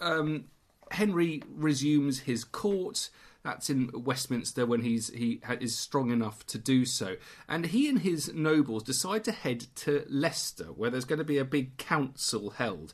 um, 0.00 0.44
Henry 0.92 1.42
resumes 1.48 2.20
his 2.20 2.44
court. 2.44 3.10
That's 3.42 3.70
in 3.70 3.90
Westminster 3.92 4.66
when 4.66 4.82
he's 4.82 5.08
he 5.10 5.40
is 5.60 5.78
strong 5.78 6.10
enough 6.10 6.44
to 6.48 6.58
do 6.58 6.84
so, 6.84 7.16
and 7.48 7.66
he 7.66 7.88
and 7.88 8.00
his 8.00 8.34
nobles 8.34 8.82
decide 8.82 9.22
to 9.24 9.32
head 9.32 9.66
to 9.76 10.04
Leicester, 10.08 10.64
where 10.64 10.90
there's 10.90 11.04
going 11.04 11.20
to 11.20 11.24
be 11.24 11.38
a 11.38 11.44
big 11.44 11.76
council 11.76 12.50
held. 12.50 12.92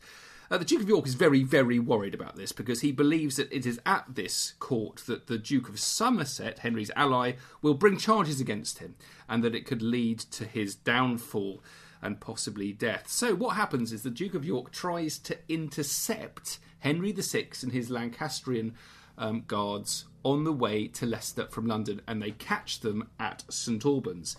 Uh, 0.53 0.59
the 0.59 0.67
Duke 0.67 0.83
of 0.83 0.89
York 0.89 1.07
is 1.07 1.15
very, 1.15 1.43
very 1.43 1.79
worried 1.79 2.13
about 2.13 2.37
this 2.37 2.53
because 2.53 2.83
he 2.83 2.93
believes 2.93 3.37
that 3.37 3.51
it 3.51 3.65
is 3.65 3.81
at 3.87 4.05
this 4.07 4.53
court 4.59 4.97
that 5.07 5.27
the 5.27 5.39
Duke 5.39 5.71
of 5.71 5.81
Somerset, 5.81 6.59
Henry's 6.59 6.91
ally, 6.95 7.33
will 7.63 7.73
bring 7.73 7.97
charges 7.97 8.39
against 8.39 8.79
him 8.79 8.95
and 9.31 9.43
that 9.43 9.55
it 9.55 9.65
could 9.65 9.81
lead 9.81 10.19
to 10.19 10.45
his 10.45 10.75
downfall 10.75 11.63
and 12.03 12.21
possibly 12.21 12.71
death. 12.71 13.09
So, 13.09 13.35
what 13.35 13.57
happens 13.57 13.95
is 13.95 14.03
the 14.03 14.11
Duke 14.11 14.35
of 14.35 14.45
York 14.45 14.73
tries 14.73 15.19
to 15.21 15.39
intercept 15.49 16.59
Henry 16.83 17.13
VI 17.13 17.49
and 17.63 17.73
his 17.73 17.91
Lancastrian 17.91 18.75
um, 19.17 19.45
guards 19.47 20.07
on 20.25 20.43
the 20.43 20.53
way 20.53 20.89
to 20.89 21.07
Leicester 21.07 21.47
from 21.47 21.67
London 21.67 22.03
and 22.09 22.21
they 22.21 22.33
catch 22.33 22.81
them 22.81 23.09
at 23.21 23.45
St 23.49 23.85
Albans. 23.85 24.37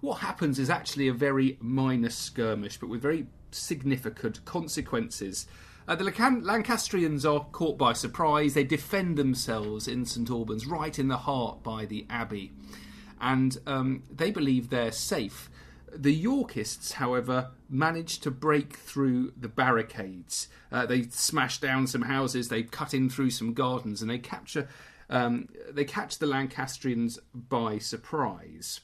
What 0.00 0.16
happens 0.18 0.58
is 0.58 0.68
actually 0.68 1.06
a 1.06 1.12
very 1.12 1.56
minor 1.60 2.10
skirmish, 2.10 2.76
but 2.76 2.88
with 2.88 3.02
very 3.02 3.28
significant 3.52 4.44
consequences. 4.44 5.46
Uh, 5.86 5.94
the 5.94 6.04
Lancastrians 6.04 7.24
are 7.24 7.46
caught 7.52 7.78
by 7.78 7.92
surprise. 7.92 8.54
They 8.54 8.64
defend 8.64 9.16
themselves 9.16 9.86
in 9.86 10.04
St 10.04 10.28
Albans, 10.28 10.66
right 10.66 10.98
in 10.98 11.06
the 11.06 11.18
heart 11.18 11.62
by 11.62 11.86
the 11.86 12.04
abbey, 12.10 12.52
and 13.20 13.56
um, 13.64 14.02
they 14.10 14.32
believe 14.32 14.68
they're 14.68 14.90
safe. 14.90 15.48
The 15.96 16.14
Yorkists, 16.14 16.92
however, 16.92 17.50
manage 17.68 18.20
to 18.20 18.30
break 18.30 18.76
through 18.76 19.32
the 19.36 19.48
barricades. 19.48 20.48
Uh, 20.70 20.86
they 20.86 21.02
smash 21.04 21.58
down 21.58 21.86
some 21.86 22.02
houses, 22.02 22.48
they 22.48 22.62
cut 22.62 22.94
in 22.94 23.08
through 23.08 23.30
some 23.30 23.54
gardens, 23.54 24.02
and 24.02 24.10
they 24.10 24.18
capture. 24.18 24.68
Um, 25.08 25.48
they 25.70 25.84
catch 25.84 26.18
the 26.18 26.26
Lancastrians 26.26 27.18
by 27.34 27.78
surprise. 27.78 28.80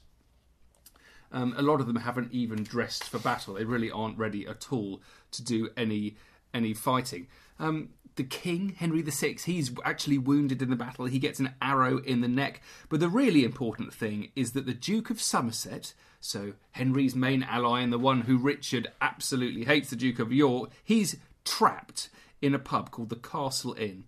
Um, 1.33 1.55
a 1.57 1.63
lot 1.63 1.81
of 1.81 1.87
them 1.87 1.97
haven't 1.97 2.33
even 2.33 2.63
dressed 2.63 3.05
for 3.05 3.19
battle. 3.19 3.55
They 3.55 3.65
really 3.65 3.91
aren't 3.91 4.19
ready 4.19 4.47
at 4.47 4.73
all 4.73 5.03
to 5.33 5.43
do 5.43 5.71
any 5.77 6.17
any 6.55 6.75
fighting. 6.75 7.29
Um, 7.59 7.91
the 8.17 8.25
king, 8.25 8.75
Henry 8.79 9.03
VI, 9.03 9.37
he's 9.45 9.73
actually 9.85 10.19
wounded 10.19 10.61
in 10.61 10.71
the 10.71 10.77
battle. 10.77 11.07
He 11.07 11.19
gets 11.19 11.41
an 11.41 11.55
arrow 11.61 11.99
in 11.99 12.21
the 12.21 12.29
neck. 12.29 12.61
But 12.89 13.01
the 13.01 13.09
really 13.09 13.45
important 13.45 13.93
thing 13.93 14.31
is 14.37 14.53
that 14.53 14.67
the 14.67 14.75
Duke 14.75 15.11
of 15.11 15.21
Somerset, 15.21 15.95
so 16.21 16.55
Henry's 16.73 17.17
main 17.17 17.43
ally 17.43 17.81
and 17.81 17.93
the 17.93 17.99
one 17.99 18.23
who 18.23 18.37
Richard 18.37 18.89
absolutely 19.01 19.65
hates, 19.65 19.91
the 19.91 19.97
Duke 19.97 20.19
of 20.19 20.33
York, 20.33 20.71
he's 20.85 21.17
trapped 21.45 22.11
in 22.41 22.55
a 22.55 22.59
pub 22.59 22.91
called 22.91 23.09
the 23.09 23.17
Castle 23.17 23.75
Inn. 23.79 24.05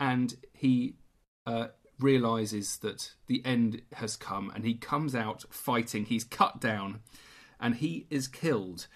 And 0.00 0.36
he 0.52 0.94
uh, 1.46 1.68
realizes 2.00 2.78
that 2.78 3.12
the 3.26 3.44
end 3.44 3.82
has 3.94 4.16
come 4.16 4.50
and 4.54 4.64
he 4.64 4.74
comes 4.74 5.14
out 5.14 5.44
fighting. 5.50 6.06
He's 6.06 6.24
cut 6.24 6.60
down 6.60 7.00
and 7.60 7.76
he 7.76 8.06
is 8.10 8.28
killed. 8.28 8.86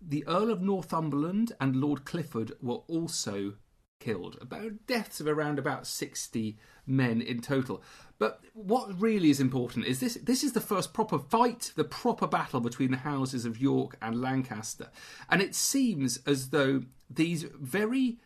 The 0.00 0.26
Earl 0.26 0.50
of 0.50 0.62
Northumberland 0.62 1.52
and 1.60 1.76
Lord 1.76 2.04
Clifford 2.04 2.52
were 2.60 2.82
also 2.88 3.54
killed. 3.98 4.38
About 4.40 4.86
deaths 4.86 5.20
of 5.20 5.26
around 5.26 5.58
about 5.58 5.86
60 5.86 6.56
men 6.86 7.20
in 7.20 7.40
total. 7.40 7.82
But 8.18 8.40
what 8.54 9.00
really 9.00 9.30
is 9.30 9.40
important 9.40 9.86
is 9.86 10.00
this 10.00 10.14
this 10.22 10.42
is 10.42 10.52
the 10.52 10.60
first 10.60 10.94
proper 10.94 11.18
fight, 11.18 11.72
the 11.76 11.84
proper 11.84 12.26
battle 12.26 12.60
between 12.60 12.90
the 12.90 12.98
houses 12.98 13.44
of 13.44 13.60
York 13.60 13.96
and 14.00 14.20
Lancaster. 14.20 14.90
And 15.28 15.42
it 15.42 15.54
seems 15.54 16.18
as 16.26 16.50
though 16.50 16.82
these 17.10 17.44
very 17.60 18.18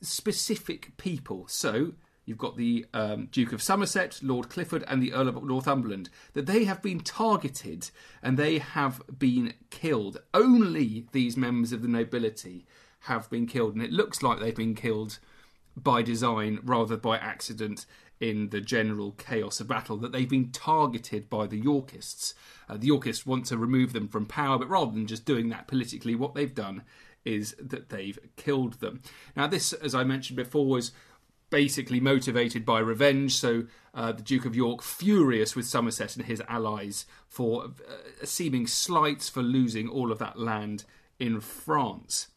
specific 0.00 0.96
people, 0.96 1.46
so 1.48 1.94
you've 2.24 2.38
got 2.38 2.56
the 2.56 2.86
um, 2.92 3.28
Duke 3.32 3.52
of 3.52 3.62
Somerset, 3.62 4.20
Lord 4.22 4.48
Clifford, 4.48 4.84
and 4.86 5.02
the 5.02 5.12
Earl 5.12 5.28
of 5.28 5.42
Northumberland, 5.42 6.10
that 6.34 6.46
they 6.46 6.64
have 6.64 6.82
been 6.82 7.00
targeted 7.00 7.90
and 8.22 8.36
they 8.36 8.58
have 8.58 9.00
been 9.18 9.54
killed. 9.70 10.18
Only 10.34 11.06
these 11.12 11.36
members 11.36 11.72
of 11.72 11.82
the 11.82 11.88
nobility 11.88 12.66
have 13.06 13.28
been 13.30 13.46
killed, 13.46 13.74
and 13.74 13.82
it 13.82 13.92
looks 13.92 14.22
like 14.22 14.38
they've 14.38 14.54
been 14.54 14.74
killed 14.74 15.18
by 15.76 16.02
design 16.02 16.60
rather 16.62 16.96
by 16.96 17.18
accident 17.18 17.86
in 18.18 18.48
the 18.48 18.60
general 18.60 19.12
chaos 19.12 19.60
of 19.60 19.68
battle 19.68 19.96
that 19.98 20.12
they've 20.12 20.28
been 20.28 20.50
targeted 20.50 21.28
by 21.28 21.46
the 21.46 21.58
Yorkists. 21.58 22.34
Uh, 22.68 22.76
the 22.76 22.86
Yorkists 22.86 23.26
want 23.26 23.44
to 23.46 23.58
remove 23.58 23.92
them 23.92 24.08
from 24.08 24.24
power, 24.24 24.58
but 24.58 24.70
rather 24.70 24.92
than 24.92 25.06
just 25.06 25.26
doing 25.26 25.50
that 25.50 25.68
politically, 25.68 26.14
what 26.14 26.34
they've 26.34 26.54
done 26.54 26.82
is 27.24 27.54
that 27.60 27.90
they've 27.90 28.18
killed 28.36 28.74
them. 28.80 29.02
Now, 29.36 29.46
this, 29.46 29.72
as 29.74 29.94
I 29.94 30.04
mentioned 30.04 30.36
before, 30.36 30.66
was 30.66 30.92
basically 31.50 32.00
motivated 32.00 32.64
by 32.64 32.78
revenge. 32.78 33.34
So 33.34 33.64
uh, 33.94 34.12
the 34.12 34.22
Duke 34.22 34.46
of 34.46 34.56
York, 34.56 34.82
furious 34.82 35.54
with 35.54 35.66
Somerset 35.66 36.16
and 36.16 36.24
his 36.24 36.42
allies 36.48 37.06
for 37.28 37.64
uh, 37.64 38.24
seeming 38.24 38.66
slights 38.66 39.28
for 39.28 39.42
losing 39.42 39.88
all 39.88 40.10
of 40.10 40.18
that 40.18 40.38
land 40.38 40.84
in 41.18 41.40
France. 41.40 42.28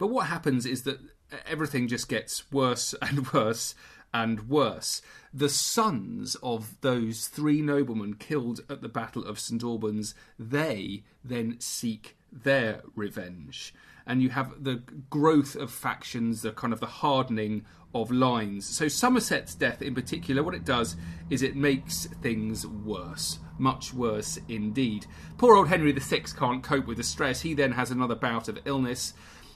But 0.00 0.06
what 0.08 0.28
happens 0.28 0.64
is 0.64 0.84
that 0.84 0.98
everything 1.46 1.86
just 1.86 2.08
gets 2.08 2.50
worse 2.50 2.94
and 3.02 3.30
worse 3.32 3.74
and 4.14 4.48
worse. 4.48 5.02
The 5.32 5.50
sons 5.50 6.36
of 6.42 6.80
those 6.80 7.28
three 7.28 7.60
noblemen 7.60 8.14
killed 8.14 8.60
at 8.70 8.80
the 8.80 8.88
Battle 8.88 9.24
of 9.24 9.38
St 9.38 9.62
Albans, 9.62 10.14
they 10.38 11.04
then 11.22 11.56
seek 11.60 12.16
their 12.32 12.80
revenge. 12.96 13.74
And 14.06 14.22
you 14.22 14.30
have 14.30 14.64
the 14.64 14.82
growth 15.10 15.54
of 15.54 15.70
factions, 15.70 16.40
the 16.40 16.52
kind 16.52 16.72
of 16.72 16.80
the 16.80 16.86
hardening 16.86 17.66
of 17.94 18.10
lines. 18.10 18.64
So 18.64 18.88
Somerset's 18.88 19.54
death 19.54 19.82
in 19.82 19.94
particular, 19.94 20.42
what 20.42 20.54
it 20.54 20.64
does 20.64 20.96
is 21.28 21.42
it 21.42 21.56
makes 21.56 22.06
things 22.22 22.66
worse. 22.66 23.38
Much 23.58 23.92
worse 23.92 24.38
indeed. 24.48 25.04
Poor 25.36 25.56
old 25.56 25.68
Henry 25.68 25.92
VI 25.92 26.20
can't 26.36 26.62
cope 26.62 26.86
with 26.86 26.96
the 26.96 27.04
stress. 27.04 27.42
He 27.42 27.52
then 27.52 27.72
has 27.72 27.90
another 27.90 28.14
bout 28.14 28.48
of 28.48 28.58
illness. 28.64 29.12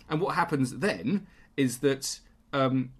And 0.08 0.20
what 0.20 0.34
happens 0.34 0.78
then 0.78 1.26
is 1.56 1.78
that 1.78 2.20
um, 2.52 2.90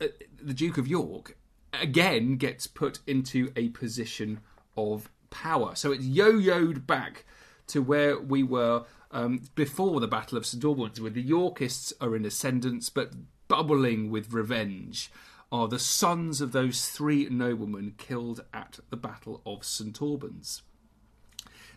uh, 0.00 0.06
the 0.40 0.54
Duke 0.54 0.78
of 0.78 0.88
York 0.88 1.36
again 1.72 2.36
gets 2.36 2.66
put 2.66 3.00
into 3.06 3.52
a 3.56 3.68
position 3.70 4.40
of 4.76 5.08
power. 5.30 5.74
So 5.74 5.92
it's 5.92 6.04
yo 6.04 6.32
yoed 6.32 6.86
back 6.86 7.24
to 7.68 7.82
where 7.82 8.18
we 8.18 8.42
were 8.42 8.84
um, 9.10 9.42
before 9.54 10.00
the 10.00 10.08
Battle 10.08 10.38
of 10.38 10.46
St 10.46 10.64
Albans, 10.64 11.00
where 11.00 11.10
the 11.10 11.22
Yorkists 11.22 11.92
are 12.00 12.16
in 12.16 12.24
ascendance, 12.24 12.88
but 12.88 13.12
bubbling 13.48 14.10
with 14.10 14.32
revenge 14.32 15.10
are 15.50 15.68
the 15.68 15.78
sons 15.78 16.40
of 16.40 16.52
those 16.52 16.88
three 16.88 17.28
noblemen 17.28 17.94
killed 17.98 18.42
at 18.54 18.78
the 18.88 18.96
Battle 18.96 19.42
of 19.44 19.64
St 19.64 20.00
Albans. 20.00 20.62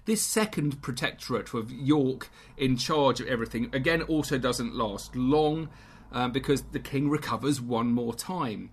This 0.05 0.21
second 0.21 0.83
protectorate 0.83 1.51
of 1.55 1.71
York 1.71 2.29
in 2.57 2.77
charge 2.77 3.19
of 3.19 3.27
everything 3.27 3.69
again 3.73 4.03
also 4.03 4.37
doesn't 4.37 4.75
last 4.75 5.15
long 5.15 5.69
um, 6.11 6.31
because 6.31 6.61
the 6.61 6.79
king 6.79 7.09
recovers 7.09 7.59
one 7.59 7.91
more 7.91 8.13
time. 8.13 8.69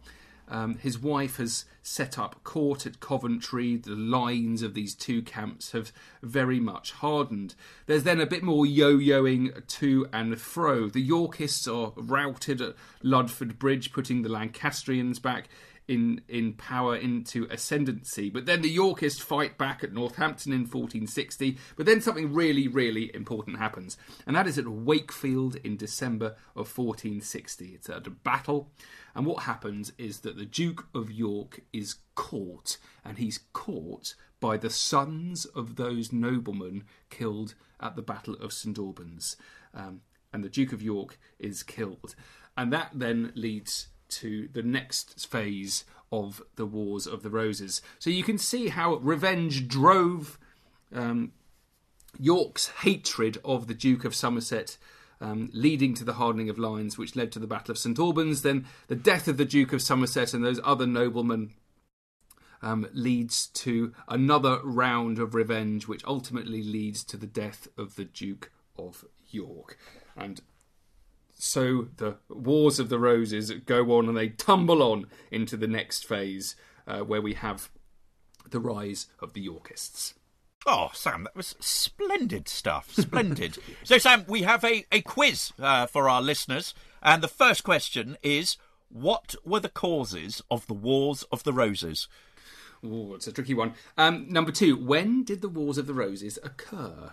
Um, 0.48 0.76
his 0.76 0.98
wife 0.98 1.38
has 1.38 1.64
set 1.82 2.18
up 2.18 2.42
court 2.44 2.86
at 2.86 3.00
Coventry. 3.00 3.76
The 3.76 3.96
lines 3.96 4.62
of 4.62 4.74
these 4.74 4.94
two 4.94 5.22
camps 5.22 5.72
have 5.72 5.92
very 6.22 6.60
much 6.60 6.92
hardened. 6.92 7.54
There's 7.86 8.04
then 8.04 8.20
a 8.20 8.26
bit 8.26 8.42
more 8.42 8.64
yo 8.64 8.96
yoing 8.96 9.66
to 9.78 10.06
and 10.12 10.40
fro. 10.40 10.88
The 10.88 11.00
Yorkists 11.00 11.66
are 11.66 11.92
routed 11.96 12.60
at 12.60 12.74
Ludford 13.02 13.58
Bridge, 13.58 13.92
putting 13.92 14.22
the 14.22 14.28
Lancastrians 14.28 15.18
back 15.18 15.48
in 15.88 16.20
in 16.28 16.54
power 16.54 16.96
into 16.96 17.46
ascendancy. 17.50 18.30
But 18.30 18.46
then 18.46 18.62
the 18.62 18.70
Yorkists 18.70 19.20
fight 19.20 19.58
back 19.58 19.82
at 19.82 19.92
Northampton 19.92 20.52
in 20.52 20.60
1460. 20.60 21.58
But 21.76 21.86
then 21.86 22.00
something 22.00 22.32
really, 22.32 22.68
really 22.68 23.14
important 23.14 23.58
happens, 23.58 23.96
and 24.26 24.36
that 24.36 24.46
is 24.46 24.58
at 24.58 24.68
Wakefield 24.68 25.56
in 25.56 25.76
December 25.76 26.36
of 26.54 26.76
1460. 26.76 27.72
It's 27.74 27.88
at 27.88 28.06
a 28.06 28.10
battle, 28.10 28.70
and 29.14 29.26
what 29.26 29.42
happens 29.42 29.92
is 29.98 30.20
that 30.20 30.36
the 30.36 30.46
Duke 30.46 30.86
of 30.94 31.10
York 31.10 31.60
is 31.72 31.96
caught, 32.14 32.78
and 33.04 33.18
he's 33.18 33.40
caught 33.52 34.14
by 34.40 34.56
the 34.56 34.70
sons 34.70 35.44
of 35.46 35.76
those 35.76 36.12
noblemen 36.12 36.84
killed 37.10 37.54
at 37.80 37.96
the 37.96 38.02
Battle 38.02 38.34
of 38.34 38.52
St 38.52 38.76
Albans. 38.78 39.36
Um, 39.72 40.02
and 40.32 40.42
the 40.42 40.48
Duke 40.48 40.72
of 40.72 40.82
York 40.82 41.18
is 41.38 41.62
killed. 41.62 42.14
And 42.56 42.72
that 42.72 42.90
then 42.94 43.32
leads 43.34 43.88
to 44.08 44.48
the 44.52 44.62
next 44.62 45.26
phase 45.28 45.84
of 46.10 46.42
the 46.56 46.66
Wars 46.66 47.06
of 47.06 47.22
the 47.22 47.30
Roses. 47.30 47.80
So 47.98 48.10
you 48.10 48.22
can 48.22 48.38
see 48.38 48.68
how 48.68 48.96
revenge 48.96 49.68
drove 49.68 50.38
um, 50.94 51.32
York's 52.18 52.68
hatred 52.68 53.38
of 53.44 53.66
the 53.66 53.74
Duke 53.74 54.04
of 54.04 54.14
Somerset. 54.14 54.76
Um, 55.20 55.50
leading 55.52 55.94
to 55.94 56.04
the 56.04 56.14
hardening 56.14 56.50
of 56.50 56.58
lines, 56.58 56.98
which 56.98 57.14
led 57.14 57.30
to 57.30 57.38
the 57.38 57.46
Battle 57.46 57.70
of 57.70 57.78
St 57.78 57.96
Albans. 57.96 58.42
Then 58.42 58.66
the 58.88 58.96
death 58.96 59.28
of 59.28 59.36
the 59.36 59.44
Duke 59.44 59.72
of 59.72 59.80
Somerset 59.80 60.34
and 60.34 60.44
those 60.44 60.58
other 60.64 60.84
noblemen 60.84 61.52
um, 62.62 62.86
leads 62.92 63.48
to 63.48 63.92
another 64.08 64.60
round 64.62 65.18
of 65.18 65.34
revenge, 65.34 65.88
which 65.88 66.04
ultimately 66.04 66.62
leads 66.62 67.04
to 67.04 67.16
the 67.16 67.26
death 67.26 67.68
of 67.76 67.96
the 67.96 68.04
Duke 68.04 68.50
of 68.78 69.04
York. 69.30 69.78
And 70.16 70.40
so 71.32 71.88
the 71.96 72.16
Wars 72.28 72.78
of 72.78 72.88
the 72.88 72.98
Roses 72.98 73.50
go 73.50 73.96
on 73.96 74.08
and 74.08 74.16
they 74.16 74.28
tumble 74.28 74.82
on 74.82 75.06
into 75.30 75.56
the 75.56 75.66
next 75.66 76.06
phase 76.06 76.54
uh, 76.86 77.00
where 77.00 77.20
we 77.20 77.34
have 77.34 77.70
the 78.48 78.60
rise 78.60 79.06
of 79.18 79.32
the 79.32 79.40
Yorkists. 79.40 80.14
Oh, 80.64 80.90
Sam, 80.94 81.24
that 81.24 81.34
was 81.34 81.56
splendid 81.58 82.48
stuff. 82.48 82.92
Splendid. 82.94 83.58
so, 83.82 83.98
Sam, 83.98 84.24
we 84.28 84.42
have 84.42 84.62
a, 84.62 84.86
a 84.92 85.00
quiz 85.00 85.52
uh, 85.58 85.86
for 85.86 86.08
our 86.08 86.22
listeners. 86.22 86.74
And 87.02 87.22
the 87.22 87.28
first 87.28 87.64
question 87.64 88.16
is 88.22 88.56
What 88.88 89.34
were 89.44 89.60
the 89.60 89.68
causes 89.68 90.42
of 90.50 90.66
the 90.68 90.74
Wars 90.74 91.24
of 91.32 91.42
the 91.42 91.52
Roses? 91.52 92.06
Oh, 92.84 93.14
it's 93.14 93.28
a 93.28 93.32
tricky 93.32 93.54
one. 93.54 93.74
Um, 93.96 94.26
number 94.28 94.50
two, 94.50 94.76
when 94.76 95.22
did 95.22 95.40
the 95.40 95.48
Wars 95.48 95.78
of 95.78 95.86
the 95.86 95.94
Roses 95.94 96.38
occur? 96.42 97.12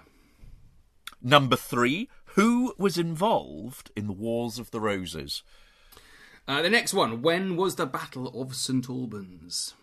Number 1.21 1.55
three, 1.55 2.09
who 2.35 2.73
was 2.77 2.97
involved 2.97 3.91
in 3.95 4.07
the 4.07 4.13
Wars 4.13 4.57
of 4.57 4.71
the 4.71 4.79
Roses? 4.79 5.43
Uh, 6.47 6.61
the 6.63 6.69
next 6.69 6.93
one, 6.93 7.21
when 7.21 7.55
was 7.55 7.75
the 7.75 7.85
Battle 7.85 8.27
of 8.41 8.55
St 8.55 8.89
Albans? 8.89 9.75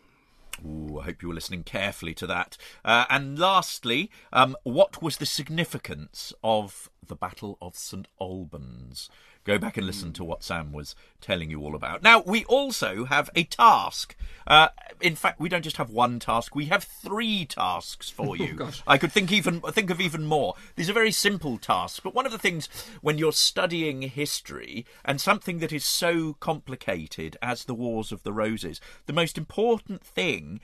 Ooh, 0.64 0.98
I 0.98 1.04
hope 1.04 1.22
you 1.22 1.28
were 1.28 1.34
listening 1.34 1.62
carefully 1.62 2.14
to 2.14 2.26
that. 2.26 2.56
Uh, 2.84 3.04
and 3.10 3.38
lastly, 3.38 4.10
um, 4.32 4.56
what 4.64 5.02
was 5.02 5.18
the 5.18 5.26
significance 5.26 6.32
of 6.42 6.90
the 7.06 7.14
Battle 7.14 7.58
of 7.60 7.76
St 7.76 8.08
Albans? 8.20 9.10
Go 9.46 9.58
back 9.58 9.76
and 9.76 9.86
listen 9.86 10.12
to 10.14 10.24
what 10.24 10.42
Sam 10.42 10.72
was 10.72 10.96
telling 11.20 11.52
you 11.52 11.62
all 11.62 11.76
about. 11.76 12.02
Now, 12.02 12.20
we 12.20 12.44
also 12.46 13.04
have 13.04 13.30
a 13.36 13.44
task. 13.44 14.16
Uh, 14.44 14.68
in 15.00 15.14
fact, 15.14 15.38
we 15.38 15.48
don't 15.48 15.62
just 15.62 15.76
have 15.76 15.88
one 15.88 16.18
task; 16.18 16.56
we 16.56 16.64
have 16.64 16.82
three 16.82 17.44
tasks 17.44 18.10
for 18.10 18.36
you. 18.36 18.58
Oh, 18.60 18.72
I 18.88 18.98
could 18.98 19.12
think 19.12 19.30
even 19.30 19.60
think 19.60 19.90
of 19.90 20.00
even 20.00 20.24
more. 20.24 20.54
These 20.74 20.90
are 20.90 20.94
very 20.94 21.12
simple 21.12 21.58
tasks, 21.58 22.00
but 22.00 22.12
one 22.12 22.26
of 22.26 22.32
the 22.32 22.38
things 22.38 22.68
when 23.02 23.18
you're 23.18 23.30
studying 23.30 24.02
history 24.02 24.84
and 25.04 25.20
something 25.20 25.60
that 25.60 25.72
is 25.72 25.84
so 25.84 26.34
complicated 26.40 27.36
as 27.40 27.64
the 27.64 27.74
Wars 27.74 28.10
of 28.10 28.24
the 28.24 28.32
Roses, 28.32 28.80
the 29.06 29.12
most 29.12 29.38
important 29.38 30.02
thing 30.02 30.60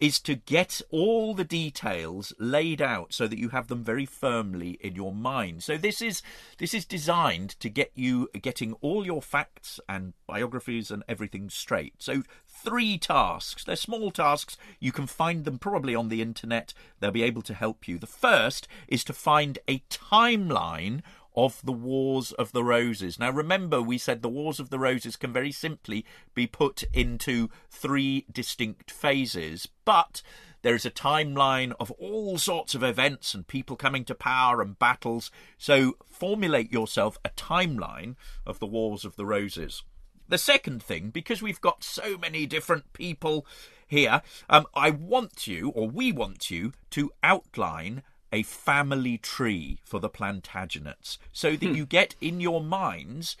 is 0.00 0.20
to 0.20 0.34
get 0.34 0.80
all 0.90 1.34
the 1.34 1.44
details 1.44 2.32
laid 2.38 2.82
out 2.82 3.12
so 3.12 3.26
that 3.26 3.38
you 3.38 3.50
have 3.50 3.68
them 3.68 3.84
very 3.84 4.06
firmly 4.06 4.78
in 4.80 4.94
your 4.94 5.12
mind. 5.12 5.62
So 5.62 5.76
this 5.76 6.02
is 6.02 6.22
this 6.58 6.74
is 6.74 6.84
designed 6.84 7.58
to 7.60 7.68
get 7.68 7.92
you 7.94 8.28
getting 8.42 8.74
all 8.80 9.06
your 9.06 9.22
facts 9.22 9.78
and 9.88 10.14
biographies 10.26 10.90
and 10.90 11.04
everything 11.08 11.48
straight. 11.48 11.94
So 11.98 12.22
three 12.46 12.98
tasks. 12.98 13.64
They're 13.64 13.76
small 13.76 14.10
tasks. 14.10 14.56
You 14.80 14.92
can 14.92 15.06
find 15.06 15.44
them 15.44 15.58
probably 15.58 15.94
on 15.94 16.08
the 16.08 16.22
internet. 16.22 16.74
They'll 17.00 17.10
be 17.10 17.22
able 17.22 17.42
to 17.42 17.54
help 17.54 17.86
you. 17.86 17.98
The 17.98 18.06
first 18.06 18.66
is 18.88 19.04
to 19.04 19.12
find 19.12 19.58
a 19.68 19.80
timeline 19.90 21.02
of 21.34 21.60
the 21.64 21.72
Wars 21.72 22.32
of 22.32 22.52
the 22.52 22.64
Roses. 22.64 23.18
Now, 23.18 23.30
remember, 23.30 23.82
we 23.82 23.98
said 23.98 24.22
the 24.22 24.28
Wars 24.28 24.60
of 24.60 24.70
the 24.70 24.78
Roses 24.78 25.16
can 25.16 25.32
very 25.32 25.52
simply 25.52 26.04
be 26.34 26.46
put 26.46 26.84
into 26.92 27.50
three 27.70 28.24
distinct 28.30 28.90
phases, 28.90 29.68
but 29.84 30.22
there 30.62 30.74
is 30.74 30.86
a 30.86 30.90
timeline 30.90 31.72
of 31.78 31.90
all 31.92 32.38
sorts 32.38 32.74
of 32.74 32.82
events 32.82 33.34
and 33.34 33.46
people 33.46 33.76
coming 33.76 34.04
to 34.06 34.14
power 34.14 34.62
and 34.62 34.78
battles. 34.78 35.30
So, 35.58 35.96
formulate 36.06 36.72
yourself 36.72 37.18
a 37.24 37.30
timeline 37.30 38.16
of 38.46 38.60
the 38.60 38.66
Wars 38.66 39.04
of 39.04 39.16
the 39.16 39.26
Roses. 39.26 39.82
The 40.26 40.38
second 40.38 40.82
thing, 40.82 41.10
because 41.10 41.42
we've 41.42 41.60
got 41.60 41.84
so 41.84 42.16
many 42.16 42.46
different 42.46 42.94
people 42.94 43.46
here, 43.86 44.22
um, 44.48 44.66
I 44.74 44.88
want 44.88 45.46
you, 45.46 45.68
or 45.68 45.88
we 45.88 46.12
want 46.12 46.50
you, 46.50 46.72
to 46.90 47.12
outline 47.22 48.02
a 48.34 48.42
family 48.42 49.16
tree 49.16 49.78
for 49.84 50.00
the 50.00 50.10
Plantagenets 50.10 51.18
so 51.32 51.52
that 51.52 51.68
hmm. 51.68 51.76
you 51.76 51.86
get 51.86 52.16
in 52.20 52.40
your 52.40 52.60
minds 52.60 53.36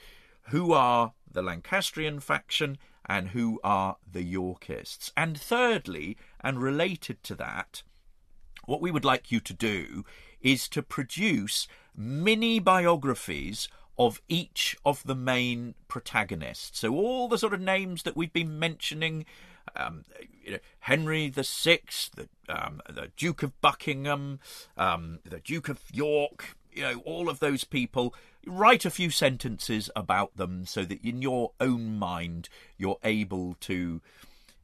who 0.50 0.72
are 0.72 1.14
the 1.28 1.42
Lancastrian 1.42 2.20
faction 2.20 2.78
and 3.04 3.30
who 3.30 3.58
are 3.64 3.96
the 4.10 4.22
Yorkists. 4.22 5.10
And 5.16 5.38
thirdly, 5.38 6.16
and 6.40 6.62
related 6.62 7.24
to 7.24 7.34
that, 7.34 7.82
what 8.66 8.80
we 8.80 8.92
would 8.92 9.04
like 9.04 9.32
you 9.32 9.40
to 9.40 9.52
do 9.52 10.04
is 10.40 10.68
to 10.68 10.80
produce 10.80 11.66
mini 11.96 12.60
biographies 12.60 13.68
of 13.98 14.22
each 14.28 14.76
of 14.86 15.02
the 15.04 15.16
main 15.16 15.74
protagonists. 15.88 16.78
So 16.78 16.94
all 16.94 17.28
the 17.28 17.38
sort 17.38 17.52
of 17.52 17.60
names 17.60 18.04
that 18.04 18.16
we've 18.16 18.32
been 18.32 18.60
mentioning, 18.60 19.26
um, 19.76 20.04
Henry 20.80 21.28
the 21.28 21.44
Sixth, 21.44 22.12
the, 22.14 22.28
um, 22.48 22.80
the 22.88 23.10
Duke 23.16 23.42
of 23.42 23.60
Buckingham, 23.60 24.40
um, 24.76 25.20
the 25.24 25.40
Duke 25.40 25.68
of 25.68 25.80
York, 25.92 26.56
you 26.72 26.82
know, 26.82 27.02
all 27.04 27.28
of 27.28 27.40
those 27.40 27.64
people. 27.64 28.14
Write 28.46 28.84
a 28.84 28.90
few 28.90 29.10
sentences 29.10 29.90
about 29.96 30.36
them 30.36 30.66
so 30.66 30.84
that 30.84 31.02
in 31.02 31.22
your 31.22 31.52
own 31.60 31.98
mind 31.98 32.48
you're 32.76 32.98
able 33.02 33.56
to 33.60 34.02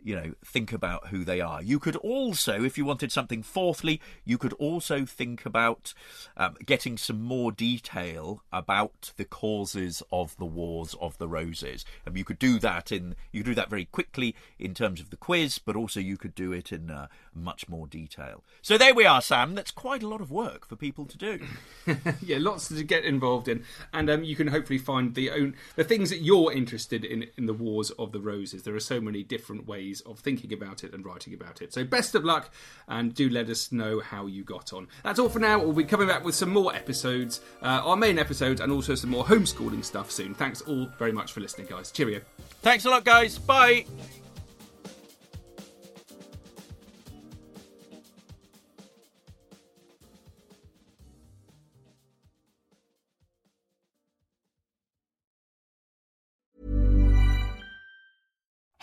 you 0.05 0.15
know, 0.15 0.35
think 0.45 0.73
about 0.73 1.09
who 1.09 1.25
they 1.25 1.41
are. 1.41 1.63
You 1.63 1.79
could 1.79 1.97
also, 1.97 2.65
if 2.65 2.77
you 2.79 2.85
wanted 2.85 3.13
something 3.13 3.43
fourthly, 3.43 4.01
you 4.25 4.39
could 4.39 4.53
also 4.55 5.05
think 5.05 5.45
about 5.47 5.95
um, 6.37 6.57
getting 6.65 6.97
some 6.97 7.21
more 7.21 7.53
detail 7.53 8.43
about 8.53 9.13
the 9.17 9.25
causes 9.25 10.03
of 10.13 10.37
the 10.37 10.45
Wars 10.45 10.95
of 11.01 11.19
the 11.19 11.29
Roses. 11.29 11.85
And 12.05 12.17
you 12.17 12.25
could 12.25 12.39
do 12.39 12.59
that 12.61 12.93
in, 12.93 13.17
you 13.33 13.43
could 13.43 13.51
do 13.51 13.55
that 13.57 13.71
very 13.71 13.85
quickly 13.87 14.35
in 14.59 14.75
terms 14.75 15.01
of 15.01 15.11
the 15.11 15.17
quiz, 15.17 15.59
but 15.59 15.77
also 15.77 16.01
you 16.01 16.17
could 16.17 16.35
do 16.35 16.53
it 16.53 16.73
in 16.73 16.91
uh, 16.91 17.09
much 17.35 17.69
more 17.69 17.87
detail. 17.87 18.43
So 18.63 18.79
there 18.79 18.95
we 18.95 19.07
are, 19.07 19.23
Sam. 19.23 19.55
That's 19.55 19.71
quite 19.71 20.03
a 20.03 20.09
lot 20.09 20.21
of 20.21 20.31
work 20.31 20.67
for 20.67 20.77
people 20.77 21.07
to 21.07 21.19
do. 21.19 21.41
yeah, 22.23 22.39
lots 22.39 22.69
to 22.69 22.83
get 22.83 23.05
involved 23.05 23.49
in, 23.49 23.65
and 23.93 24.09
um, 24.11 24.25
you 24.25 24.37
can 24.37 24.49
hopefully 24.49 24.79
find 24.79 25.15
the 25.15 25.31
own 25.31 25.55
the 25.77 25.85
things 25.85 26.11
that 26.11 26.21
you're 26.21 26.53
interested 26.53 27.05
in 27.05 27.27
in 27.37 27.47
the 27.47 27.55
Wars 27.55 27.91
of 27.93 28.13
the 28.13 28.21
Roses. 28.21 28.63
There 28.63 28.75
are 28.75 28.81
so 28.81 29.01
many 29.01 29.23
different 29.23 29.67
ways 29.67 29.90
of 30.03 30.21
thinking 30.21 30.53
about 30.53 30.85
it 30.85 30.95
and 30.95 31.05
writing 31.05 31.35
about 31.35 31.61
it. 31.61 31.73
So 31.73 31.83
best 31.85 32.15
of 32.15 32.25
luck, 32.25 32.51
and 32.87 33.13
do 33.15 33.29
let 33.29 33.49
us 33.49 33.73
know 33.73 33.99
how 34.01 34.27
you 34.27 34.45
got 34.45 34.73
on. 34.73 34.87
That's 35.03 35.19
all 35.19 35.29
for 35.29 35.41
now. 35.41 35.59
We'll 35.59 35.73
be 35.73 35.85
coming 35.85 36.07
back 36.07 36.25
with 36.25 36.37
some 36.37 36.51
more 36.51 36.75
episodes, 36.75 37.41
uh, 37.63 37.83
our 37.85 37.97
main 37.97 38.19
episodes, 38.19 38.61
and 38.61 38.71
also 38.71 38.95
some 38.95 39.11
more 39.11 39.25
homeschooling 39.25 39.85
stuff 39.85 40.11
soon. 40.11 40.35
Thanks 40.35 40.61
all 40.63 40.87
very 40.99 41.13
much 41.13 41.33
for 41.33 41.41
listening, 41.41 41.67
guys. 41.69 41.91
Cheerio. 41.91 42.21
Thanks 42.63 42.85
a 42.85 42.91
lot, 42.91 43.05
guys. 43.05 43.39
Bye. 43.39 43.87